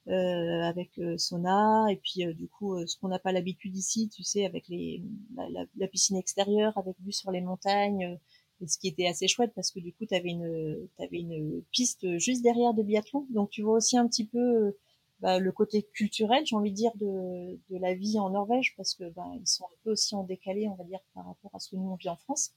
[0.07, 4.23] avec euh, sauna et puis euh, du coup ce qu'on n'a pas l'habitude ici, tu
[4.23, 5.03] sais, avec les
[5.35, 8.17] la, la, piscine extérieure, avec vue sur les montagnes,
[8.61, 11.61] et ce qui était assez chouette parce que du coup tu avais une avais une
[11.71, 14.75] piste juste derrière de biathlon, donc tu vois aussi un petit peu
[15.21, 18.95] bah, le côté culturel, j'ai envie de dire, de, de la vie en Norvège, parce
[18.95, 21.59] que bah, ils sont un peu aussi en décalé, on va dire, par rapport à
[21.59, 22.51] ce que nous on vit en France.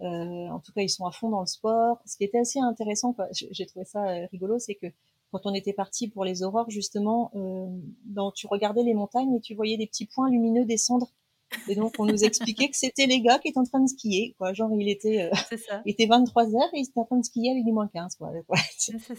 [0.00, 2.02] Euh, en tout cas, ils sont à fond dans le sport.
[2.06, 4.88] Ce qui était assez intéressant, j'ai trouvé ça rigolo, c'est que
[5.30, 7.66] quand on était parti pour les aurores, justement, euh,
[8.04, 11.12] dans, tu regardais les montagnes et tu voyais des petits points lumineux descendre.
[11.68, 14.36] Et donc, on nous expliquait que c'était les gars qui étaient en train de skier,
[14.38, 14.52] quoi.
[14.52, 17.50] Genre, il était, euh, il était 23 heures et ils étaient en train de skier
[17.50, 18.30] avec du moins 15, quoi.
[18.30, 18.58] Ouais.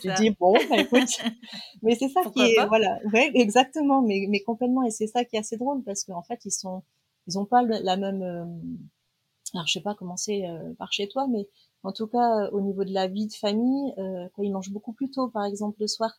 [0.02, 1.10] J'ai dit, bon, bah, écoute.
[1.82, 3.00] mais c'est ça qui est, voilà.
[3.14, 4.02] Ouais, exactement.
[4.02, 4.84] Mais, mais complètement.
[4.84, 6.84] Et c'est ça qui est assez drôle parce qu'en fait, ils sont,
[7.28, 8.46] ils ont pas la même, euh,
[9.54, 11.48] alors je sais pas comment c'est euh, par chez toi, mais
[11.84, 14.94] en tout cas, au niveau de la vie de famille, euh, quand ils mangent beaucoup
[14.94, 16.12] plus tôt, par exemple, le soir.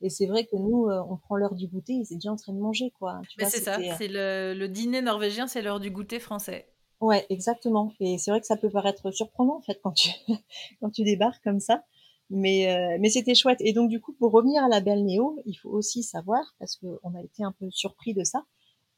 [0.00, 2.36] Et c'est vrai que nous, euh, on prend l'heure du goûter, ils sont déjà en
[2.36, 3.20] train de manger, quoi.
[3.38, 6.68] c'est ça, euh, c'est le, le, dîner norvégien, c'est l'heure du goûter français.
[7.00, 7.92] Ouais, exactement.
[8.00, 10.10] Et c'est vrai que ça peut paraître surprenant, en fait, quand tu,
[10.80, 11.84] quand tu débarques comme ça.
[12.30, 13.58] Mais, euh, mais c'était chouette.
[13.60, 16.76] Et donc, du coup, pour revenir à la belle Néo, il faut aussi savoir, parce
[16.76, 18.44] qu'on a été un peu surpris de ça,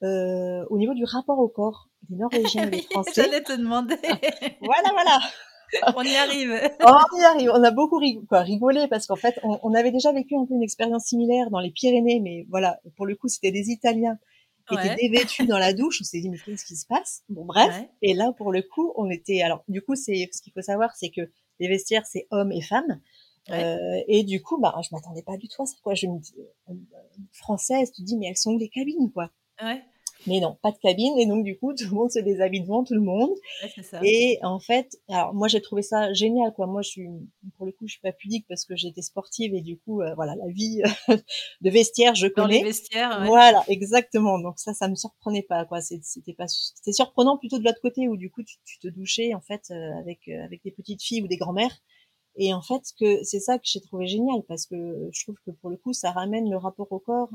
[0.03, 3.23] euh, au niveau du rapport au corps des Norvégiens et des Français.
[3.23, 3.97] J'allais te demander.
[4.63, 5.19] voilà, voilà.
[5.97, 6.51] on y arrive.
[6.85, 7.51] on y arrive.
[7.55, 11.05] On a beaucoup rigolé parce qu'en fait, on, avait déjà vécu un peu une expérience
[11.07, 14.19] similaire dans les Pyrénées, mais voilà, pour le coup, c'était des Italiens
[14.71, 14.97] était Ouais.
[14.97, 15.99] dévêtue dans la douche.
[16.01, 17.91] On s'est dit: «Mais qu'est-ce qui se passe?» bon bref Ouais.
[18.03, 20.95] et là, pour le coup, on était alors du coup, c'est ce qu'il faut savoir,
[20.97, 21.23] c'est que
[21.59, 23.01] les vestiaires, c'est hommes et femmes,
[23.51, 23.65] Ouais.
[23.65, 25.95] heu et du coup, bah, je m'attendais pas du tout à ça, quoi.
[25.95, 26.35] Je me dis,
[26.69, 26.77] heu,
[27.33, 29.31] française, tu te dis: «Mais elles sont où les cabines, quoi?»
[29.61, 29.83] Ouais.
[30.27, 32.85] Mais non, pas de cabine et donc du coup, tout le monde se déshabille devant
[32.85, 33.31] tout le monde
[33.61, 34.07] Ouais, c'est ça.
[34.07, 36.67] et en fait alors moi, j'ai trouvé ça génial, quoi.
[36.67, 37.09] Moi, je suis
[37.57, 40.15] pour le coup, je suis pas pudique parce que j'étais sportive et du coup, heu,
[40.17, 40.83] voilà, la vie
[41.61, 42.61] de vestiaire, je Dans les connais.
[42.61, 43.33] vestiaires, ouais.
[43.33, 45.81] Voilà, exactement, donc ça, ça me surprenait pas, quoi.
[45.83, 49.35] C'était pas c'était surprenant plutôt de l'autre côté où du coup, tu tu te douchais,
[49.35, 51.77] en fait, heu, avec, heu, avec des petites filles ou des grands-mères
[52.37, 55.51] et en fait, que c'est ça que j'ai trouvé génial parce que je trouve que,
[55.53, 57.31] pour le coup, ça ramène le rapport au corps,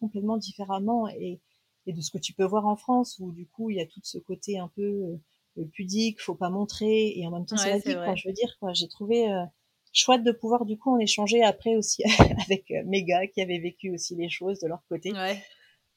[0.00, 1.40] complètement différemment et
[1.86, 3.86] et de ce que tu peux voir en France où du coup, il y a
[3.86, 5.18] tout ce côté un peu,
[5.58, 8.14] heu, pudique, faut pas montrer et en même temps, c'est la vie, quoi.
[8.14, 8.16] vrai.
[8.16, 9.42] Je veux dire, quoi, j'ai trouvé, heu,
[9.92, 12.02] chouette de pouvoir du coup en échanger après aussi
[12.46, 15.14] avec, heu, mes gars qui avaient vécu aussi les choses de leur côté.
[15.14, 15.46] Ouais.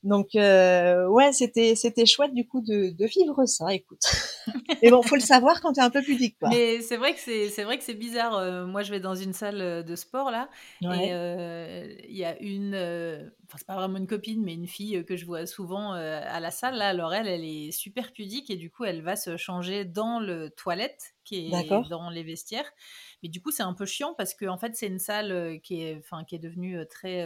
[0.03, 4.01] Donc heu, ouais, c'était c'était chouette du coup de de vivre ça, écoute.
[4.81, 6.51] Mais bon, faut le savoir quand tu es un peu pudique, quoi.
[6.51, 9.15] Mais c'est vrai que c'est c'est vrai que c'est bizarre, heu, moi, je vais dans
[9.15, 10.49] une salle, de sport là
[10.87, 11.13] et Ouais.
[11.13, 12.75] heu, il y a une,
[13.47, 15.99] enfin, c'est pas vraiment une copine, mais une fille, heu, que je vois souvent, heu,
[15.99, 16.89] à la salle là.
[16.89, 20.49] Alors elle, elle est super pudique et du coup, elle va se changer dans le
[20.51, 21.35] toilette qui
[21.75, 22.71] est dans les vestiaires.
[23.21, 25.81] Mais du coup, c'est un peu chiant parce qu'en fait, c'est une salle, heu, qui
[25.81, 27.25] est enfin, qui est devenue, très,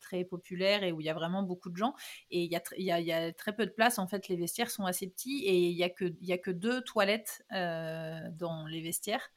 [0.00, 1.94] très populaire et où il y a vraiment beaucoup de gens
[2.30, 3.98] et il y a tr il y a il y a très peu de place,
[3.98, 4.28] en fait.
[4.28, 6.82] Les vestiaires sont assez petits et il y a que il y a que 2
[6.82, 9.30] toilettes, dans les vestiaires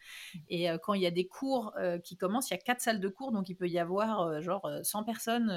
[0.49, 2.99] et heu, quand il y a des cours, qui commencent, il y a 4 salles
[3.01, 5.49] de cours, donc il peut y avoir, genre, heu, 100 personnes.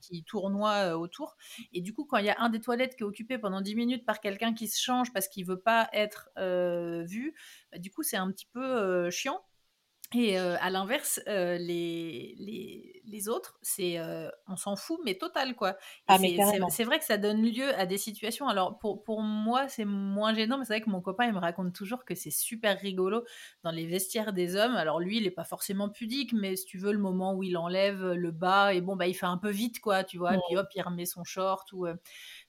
[0.00, 1.36] Qui tournoient, heu, autour.
[1.72, 3.74] Et du coup, quand il y a un des toilettes qui est occupé pendant 10
[3.76, 7.34] minutes par quelqu'un qui se change parce qu'il veut pas être, heu, vu,
[7.72, 8.62] bah, du coup, c'est un petit peu,
[9.06, 9.40] heu, chiant.
[10.14, 13.98] Et à l'inverse, les les les autres, c'est,
[14.48, 15.76] on s'en fout, mais total, quoi
[16.08, 16.18] Ah
[16.70, 20.34] c'est vrai que ça donne lieu à des situations alors pour pour moi, c'est moins
[20.34, 23.24] gênant, mais c'est vrai que mon copain, il me raconte toujours que c'est super rigolo
[23.62, 24.74] dans les vestiaires des hommes.
[24.74, 27.56] Alors lui, il est pas forcément pudique, mais si tu veux, le moment où il
[27.56, 30.38] enlève, le bas et bon, bah, il fait un peu vite, quoi, tu vois?
[30.38, 31.86] Puis hop, il remet son short ou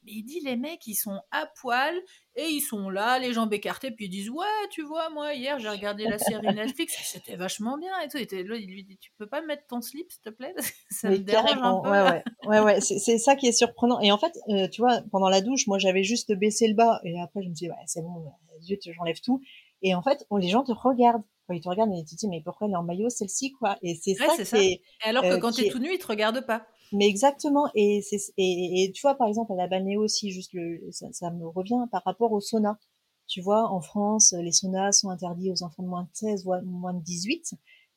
[0.03, 1.95] mais il dit: «Les mecs, ils sont à poil
[2.35, 5.59] et ils sont là, les jambes écartées, puis ils disent: "Ouais, tu vois, moi, hier,
[5.59, 8.83] j'ai regardé la série Netflix et c'était vachement bien et tout" et là, il lui
[8.83, 10.50] dit: «Tu peux pas mettre ton slip, s'il te plaît?
[10.89, 11.89] Ça me Mais dérange un carrément, peu».
[11.89, 12.25] ouais, ouais.
[12.43, 15.41] Ouais, ouais, c'est ça qui est surprenant et en fait, heu, tu vois, pendant la
[15.41, 18.01] douche, moi, j'avais juste baissé le bas et après je me suis dit: «Ouais, c'est
[18.03, 19.41] bon, zut, j'enlève tout»
[19.81, 21.23] et en fait, oh, les gens te regardent.
[21.47, 23.51] Quand ils te regardent et tu te dis: «Mais pourquoi elle est en maillot celle-ci,
[23.53, 25.67] quoi?» et c'est Ouais, ça qui ça est, alors que heu, quand tu es est
[25.67, 26.67] tout nu, ils te regardent pas.
[26.91, 30.51] mais exactement et c'est et et tu vois, par exemple, à la balnéo aussi, juste
[30.53, 32.79] le ça ça me revient par rapport au sauna.
[33.27, 36.61] Tu vois, en France, les saunas sont interdits aux enfants de moins de 16 voire
[36.63, 37.53] moins de 18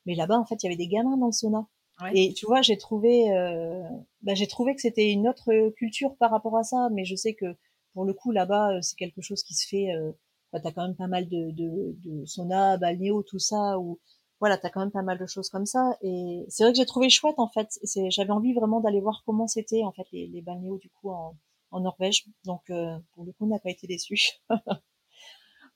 [0.06, 1.66] mais là-bas, en fait, il y avait des gamins dans le sauna
[2.10, 3.82] Et tu vois, j'ai trouvé, heu,
[4.22, 7.14] bah, j'ai trouvé que c'était une autre, heu, culture par rapport à ça mais je
[7.16, 7.46] sais que,
[7.94, 10.14] pour le coup, là-bas, heu, c'est quelque chose qui se fait, heu,
[10.52, 14.00] bah, tu as quand même pas mal de de de saunas, balnéos, tout ça où
[14.40, 16.78] voilà, tu as quand même pas mal de choses comme ça et c'est vrai que
[16.78, 17.68] j'ai trouvé chouette, en fait.
[17.84, 21.10] C'est j'avais envie vraiment d'aller voir comment c'était, en fait, les les balnéos, du coup,
[21.10, 21.36] en
[21.70, 24.32] en Norvège donc heu, pour le coup, on n'a pas été déçus.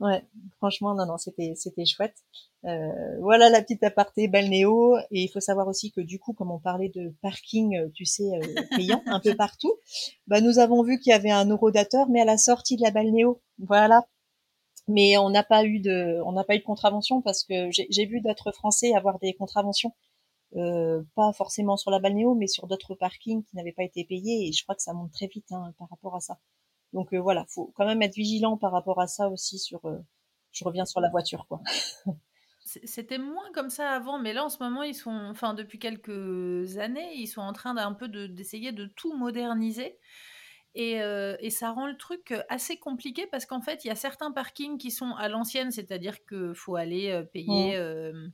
[0.01, 0.23] Ouais,
[0.59, 2.15] franchement, non, non, c'était c'était chouette.
[2.65, 6.53] Heu, voilà la petite aparté balnéo et il faut savoir aussi que, du coup, comme
[6.53, 9.75] on parlait de parking, heu, tu sais, heu, payant un peu partout,
[10.29, 12.93] bah, nous avons vu qu'il y avait un horodateur mais à la sortie de la
[12.93, 13.41] balnéo.
[13.59, 14.07] Voilà,
[14.89, 18.07] mais on n'a pas eu de on n'a pas eu de contravention parce que j'ai
[18.07, 19.93] vu d'autres Français avoir des contraventions,
[21.17, 24.53] pas forcément sur la balnéo mais sur d'autres parkings qui n'avaient pas été payés et
[24.53, 26.39] je crois que ça monte très vite, hein, par rapport à ça
[26.92, 30.05] donc heu, voilà, faut quand même être vigilant par rapport à ça aussi sur, heu
[30.53, 31.61] je reviens sur la voiture, quoi.
[32.61, 36.77] C'était moins comme ça avant, mais là, en ce moment, ils sont enfin, depuis quelques
[36.79, 39.98] années, ils sont en train d'un peu de d'essayer de tout moderniser
[40.74, 43.90] et heu et ça rend le truc, heu, assez compliqué parce qu'en fait, il y
[43.92, 48.33] a certains parkings qui sont à l'ancienne, c'est-à-dire qu'il faut aller, payer, Mmh.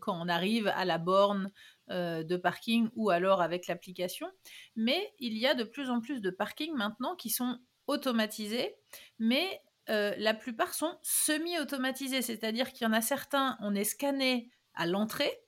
[0.00, 1.50] quand on arrive à la borne,
[1.88, 4.28] de parking ou alors avec l'application
[4.76, 7.58] mais il y a de plus en plus de parkings maintenant qui sont
[7.92, 8.76] automatisés
[9.18, 12.22] mais heu, la plupart sont semi-automatisés.
[12.22, 15.42] C'est-à-dire qu'il y en a certains, on est scanné à l'entrée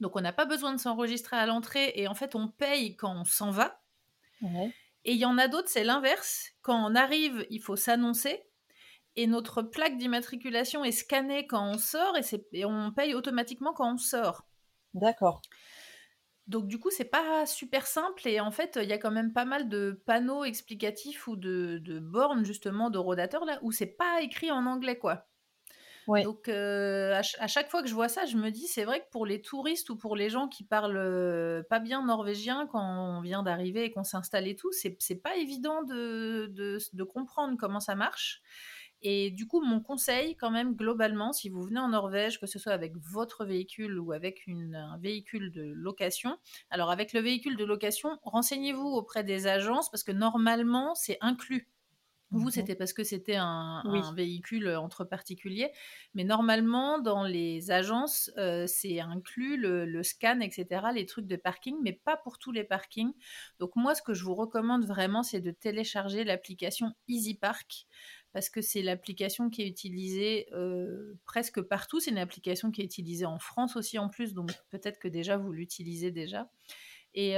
[0.00, 3.16] donc on n'a pas besoin de s'enregistrer à l'entrée et en fait, on paye quand
[3.20, 3.82] on s'en va
[5.04, 6.50] et il y en a d'autres, c'est l'inverse.
[6.62, 8.42] Quand on arrive, il faut s'annoncer
[9.16, 12.22] et notre plaque d'immatriculation est scannée quand on sort et
[12.52, 14.48] et on paye automatiquement quand on sort.
[14.94, 15.42] D'accord.
[16.46, 19.32] Donc du coup, c'est pas super simple et en fait, il y a quand même
[19.32, 24.20] pas mal de panneaux explicatifs ou de de bornes justement d'horodateurs là, où c'est pas
[24.20, 25.26] écrit en anglais, quoi.
[26.06, 29.26] Donc à, chaque fois que je vois ça, je me dis c'est vrai que pour
[29.26, 33.84] les touristes ou pour les gens qui parlent pas bien norvégien quand on vient d'arriver
[33.84, 38.42] et qu'on s'installe et tout, c'est pas évident de, de, comprendre comment ça marche.
[39.04, 42.58] Et du coup, mon conseil, quand même, globalement, si vous venez en Norvège, que ce
[42.58, 46.38] soit avec votre véhicule ou avec une, un véhicule de location,
[46.70, 51.68] alors avec le véhicule de location, renseignez-vous auprès des agences parce que normalement, c'est inclus
[52.34, 55.70] vous, c'était parce que c'était un, véhicule entre particuliers.
[56.14, 58.30] Mais normalement, dans les agences,
[58.66, 63.12] c'est inclus le, scan, etc., les trucs de parking, mais pas pour tous les parkings.
[63.60, 67.86] Donc moi, ce que je vous recommande vraiment, c'est de télécharger l'application EasyPark
[68.34, 70.48] parce que c'est l'application qui est utilisée
[71.24, 72.00] presque partout.
[72.00, 75.38] C'est une application qui est utilisée en France aussi en plus, donc peut-être que déjà
[75.38, 76.50] vous l'utilisez déjà.
[77.14, 77.36] Et,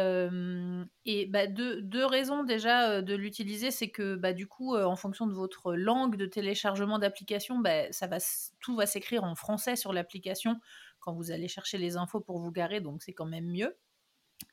[1.04, 5.34] et bah, deux, raisons déjà de l'utiliser, c'est que bah, du coup, en fonction de
[5.34, 8.16] votre langue de téléchargement d'application, bah, ça va,
[8.60, 10.58] tout va s'écrire en français sur l'application
[10.98, 13.76] quand vous allez chercher les infos pour vous garer, donc c'est quand même mieux.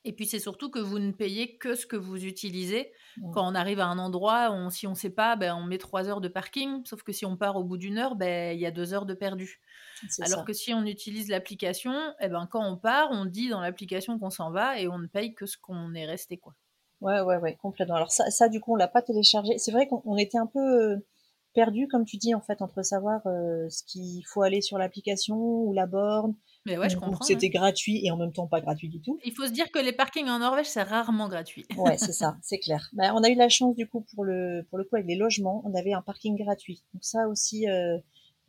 [0.05, 2.91] Et puis c'est surtout que vous ne payez que ce que vous utilisez.
[3.31, 5.77] Quand on arrive à un endroit, on, si on ne sait pas, ben, on met
[5.77, 6.84] trois heures de parking.
[6.86, 9.05] Sauf que si on part au bout d'une heure, ben, il y a deux heures
[9.05, 9.61] de perdu.
[10.21, 14.17] Alors que si on utilise l'application, eh ben, quand on part, on dit dans l'application
[14.19, 16.38] qu'on s'en va et on ne paye que ce qu'on est resté.
[16.38, 16.53] Quoi.
[17.01, 17.95] Ouais, ouais, ouais, complètement.
[17.95, 19.57] Alors ça, ça du coup, on l'a pas téléchargé.
[19.57, 20.97] C'est vrai qu'on était un peu euh,
[21.53, 25.38] perdu, comme tu dis, en fait, entre savoir euh, ce qu'il faut aller sur l'application
[25.38, 26.36] ou la borne
[26.66, 27.26] mais ouais, je comprends.
[27.26, 29.20] C'était gratuit et en même temps pas gratuit du tout.
[29.26, 31.66] Il faut se dire que les parkings en Norvège, c'est rarement gratuit.
[31.78, 32.89] ouais, c'est ça, c'est clair.
[32.93, 35.16] Bah, on a eu la chance du coup pour le pour le coup avec les
[35.16, 36.84] logements, on avait un parking gratuit.
[36.93, 37.97] Donc ça aussi, euh,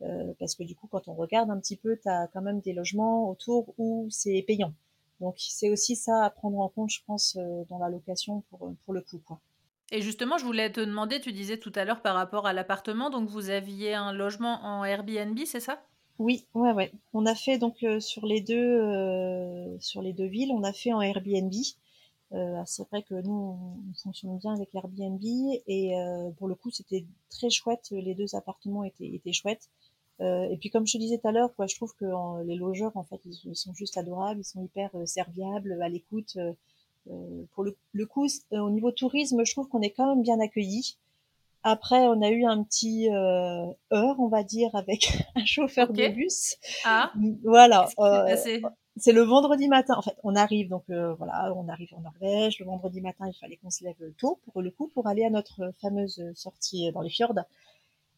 [0.01, 2.61] euh, parce que du coup, quand on regarde un petit peu, tu as quand même
[2.61, 4.73] des logements autour où c'est payant.
[5.19, 8.73] Donc c'est aussi ça à prendre en compte, je pense, euh, dans la location pour
[8.85, 9.39] pour le coup, quoi.
[9.91, 13.11] Et justement, je voulais te demander, tu disais tout à l'heure par rapport à l'appartement,
[13.11, 15.79] donc vous aviez un logement en Airbnb, c'est ça?
[16.19, 16.91] Oui, ouais, ouais.
[17.13, 20.71] On a fait donc euh, sur les deux euh, sur les deux villes, on a
[20.71, 21.53] fait en Airbnb.
[22.31, 25.21] Euh, c'est vrai que nous on, fonctionne bien avec Airbnb
[25.67, 25.93] et
[26.37, 27.87] pour le coup c'était très chouette.
[27.91, 29.69] Les deux appartements étaient étaient chouettes.
[30.19, 32.05] et puis comme je te disais tout à l'heure, quoi, je trouve que
[32.45, 36.37] les logeurs en fait ils, sont juste adorables, ils sont hyper serviables, à l'écoute.
[37.53, 40.97] pour le, le coup, au niveau tourisme, je trouve qu'on est quand même bien accueillis.
[41.67, 46.09] Après, on a eu un petit euh, heure, on va dire, avec un chauffeur de
[46.09, 46.57] bus.
[46.85, 47.11] Ah.
[47.43, 47.89] Voilà.
[47.97, 48.35] Euh,
[48.97, 49.95] c'est le vendredi matin.
[49.97, 52.59] En fait, on arrive donc euh, voilà, on arrive en Norvège.
[52.59, 55.31] Le vendredi matin, il fallait qu'on se lève tôt pour le coup pour aller à
[55.31, 57.33] notre fameuse sortie dans les fjords.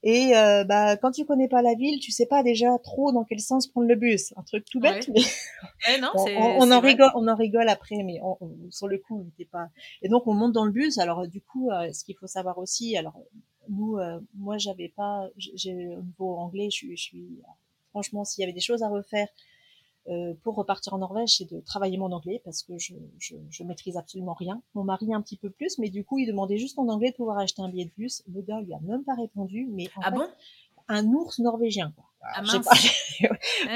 [0.03, 3.23] Et euh, bah, quand tu connais pas la ville, tu sais pas déjà trop dans
[3.23, 4.33] quel sens prendre le bus.
[4.37, 8.37] Un truc tout bête, mais non, on, en rigole, on en rigole après, mais on,
[8.69, 9.69] sur le coup, on n'était pas.
[10.01, 10.97] Et donc on monte dans le bus.
[10.97, 13.19] Alors du coup, euh, ce qu'il faut savoir aussi, alors
[13.69, 17.41] nous, euh, moi, j'avais pas, j'ai au niveau anglais, je, je suis,
[17.89, 19.56] franchement, s'il y avait des choses à refaire, euh,
[20.43, 23.97] pour repartir en Norvège, c'est de travailler mon anglais parce que je, je, je, maîtrise
[23.97, 24.61] absolument rien.
[24.73, 27.15] Mon mari un petit peu plus, mais du coup, il demandait juste en anglais de
[27.15, 28.23] pouvoir acheter un billet de bus.
[28.33, 30.27] Le gars lui a même pas répondu, mais ah bon?
[30.87, 31.91] un ours norvégien.
[31.95, 32.05] Quoi.
[32.21, 32.67] Ah mince.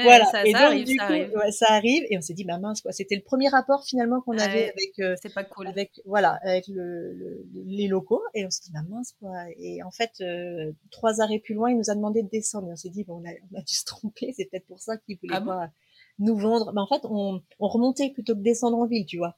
[0.02, 0.24] voilà.
[0.26, 1.32] Ça, et donc, arrive, du ça coup, arrive.
[1.34, 2.04] Ouais, ça arrive.
[2.10, 2.92] Et on s'est dit, bah mince, quoi.
[2.92, 4.98] C'était le premier rapport finalement qu'on avait avec.
[4.98, 5.66] Euh, c'est pas cool.
[5.66, 8.22] Avec voilà, avec le, le, les locaux.
[8.34, 9.32] Et on s'est dit, bah mince, quoi.
[9.58, 12.68] Et en fait, euh, trois arrêts plus loin, il nous a demandé de descendre.
[12.68, 14.32] Et on s'est dit, bon, on a, on a dû se tromper.
[14.36, 15.70] C'est peut-être pour ça qu'il voulait ah pas
[16.18, 16.72] nous vendre.
[16.74, 19.36] Mais en fait, on, on remontait plutôt que descendre en ville, tu vois.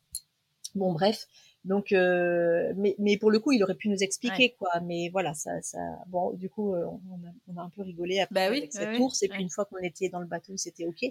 [0.74, 1.26] Bon, bref.
[1.64, 4.56] Donc, euh, mais, mais pour le coup, il aurait pu nous expliquer ouais.
[4.58, 4.80] quoi.
[4.80, 8.20] Mais voilà, ça, ça, bon, du coup, euh, on a, on a un peu rigolé
[8.20, 9.22] après bah oui, avec cette oui, ours.
[9.22, 11.04] Et puis une fois qu'on était dans le bateau, c'était ok.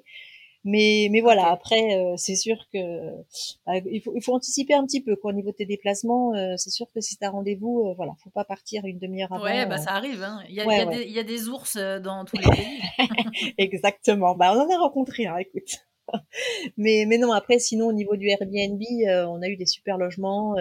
[0.65, 1.51] Mais, mais voilà, okay.
[1.51, 5.31] après, euh, c'est sûr que euh, il, faut, il faut anticiper un petit peu quoi
[5.31, 6.33] au niveau de tes déplacements.
[6.35, 9.43] Euh, c'est sûr que si t'as rendez-vous, euh, voilà, faut pas partir une demi-heure avant.
[9.43, 10.23] Ouais, bah ça arrive.
[10.23, 10.41] Hein.
[10.47, 10.97] Il y a, ouais, il y a ouais.
[10.97, 13.53] des, il y a des ours dans tous les pays.
[13.57, 14.35] Exactement.
[14.35, 15.85] Bah on en a rencontré, hein, écoute.
[16.77, 19.97] mais, mais non, après, sinon, au niveau du Airbnb, euh, on a eu des super
[19.97, 20.55] logements.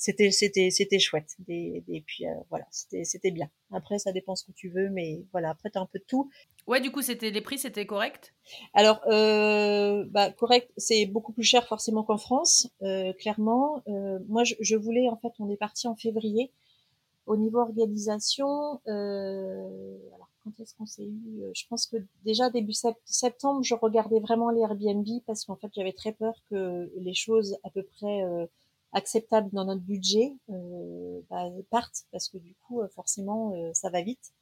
[0.00, 1.36] Euh, c'était, c'était, c'était chouette.
[1.48, 3.50] Et puis, euh, voilà, c'était, c'était bien.
[3.70, 6.30] Après, ça dépend ce que tu veux, mais voilà, après, t'as un peu de tout.
[6.66, 8.32] Ouais, du coup, c'était, les prix, c'était correct?
[8.74, 13.82] Alors, euh, bah, correct, c'est beaucoup plus cher forcément qu'en France, euh, clairement.
[13.88, 16.50] Euh, moi, je, je, voulais, en fait, on est parti en février.
[17.26, 21.42] Au niveau organisation, euh, alors, quand est-ce qu'on s'est eu?
[21.54, 22.72] Je pense que déjà début
[23.04, 27.58] septembre, je regardais vraiment les Airbnb parce qu'en fait, j'avais très peur que les choses
[27.62, 28.46] à peu près euh,
[28.92, 34.02] acceptables dans notre budget euh, bah, partent parce que du coup, forcément, euh, ça va
[34.02, 34.32] vite.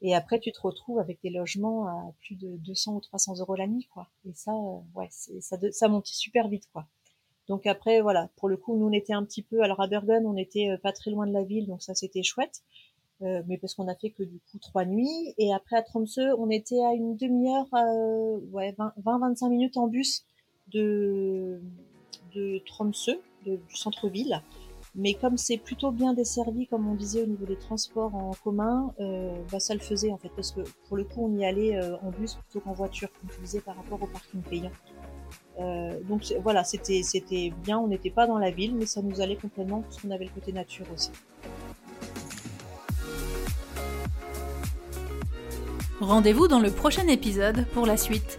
[0.00, 3.54] Et après, tu te retrouves avec des logements à plus de 200 ou 300 euros
[3.56, 4.08] la nuit, quoi.
[4.26, 6.86] Et ça, euh, ouais, ça, ça monte super vite, quoi.
[7.48, 10.26] Donc après, voilà, pour le coup, nous on était un petit peu, alors à Bergen,
[10.26, 12.62] on était pas très loin de la ville, donc ça c'était chouette.
[13.22, 15.34] Euh, mais parce qu'on a fait que du coup trois nuits.
[15.38, 18.74] Et après à Tromsø, on était à une demi-heure, euh, ouais,
[19.04, 20.24] 20-25 minutes en bus
[20.68, 21.60] de,
[22.34, 24.42] de Tromsø, du centre-ville.
[24.96, 28.92] Mais comme c'est plutôt bien desservi, comme on disait au niveau des transports en commun,
[29.00, 31.76] euh, bah, ça le faisait en fait, parce que pour le coup on y allait
[31.76, 34.70] euh, en bus plutôt qu'en voiture, comme tu disais par rapport au parking payant.
[35.58, 39.20] Euh, donc voilà, c'était c'était bien, on n'était pas dans la ville, mais ça nous
[39.20, 41.10] allait complètement parce qu'on avait le côté nature aussi.
[46.00, 48.38] Rendez-vous dans le prochain épisode pour la suite.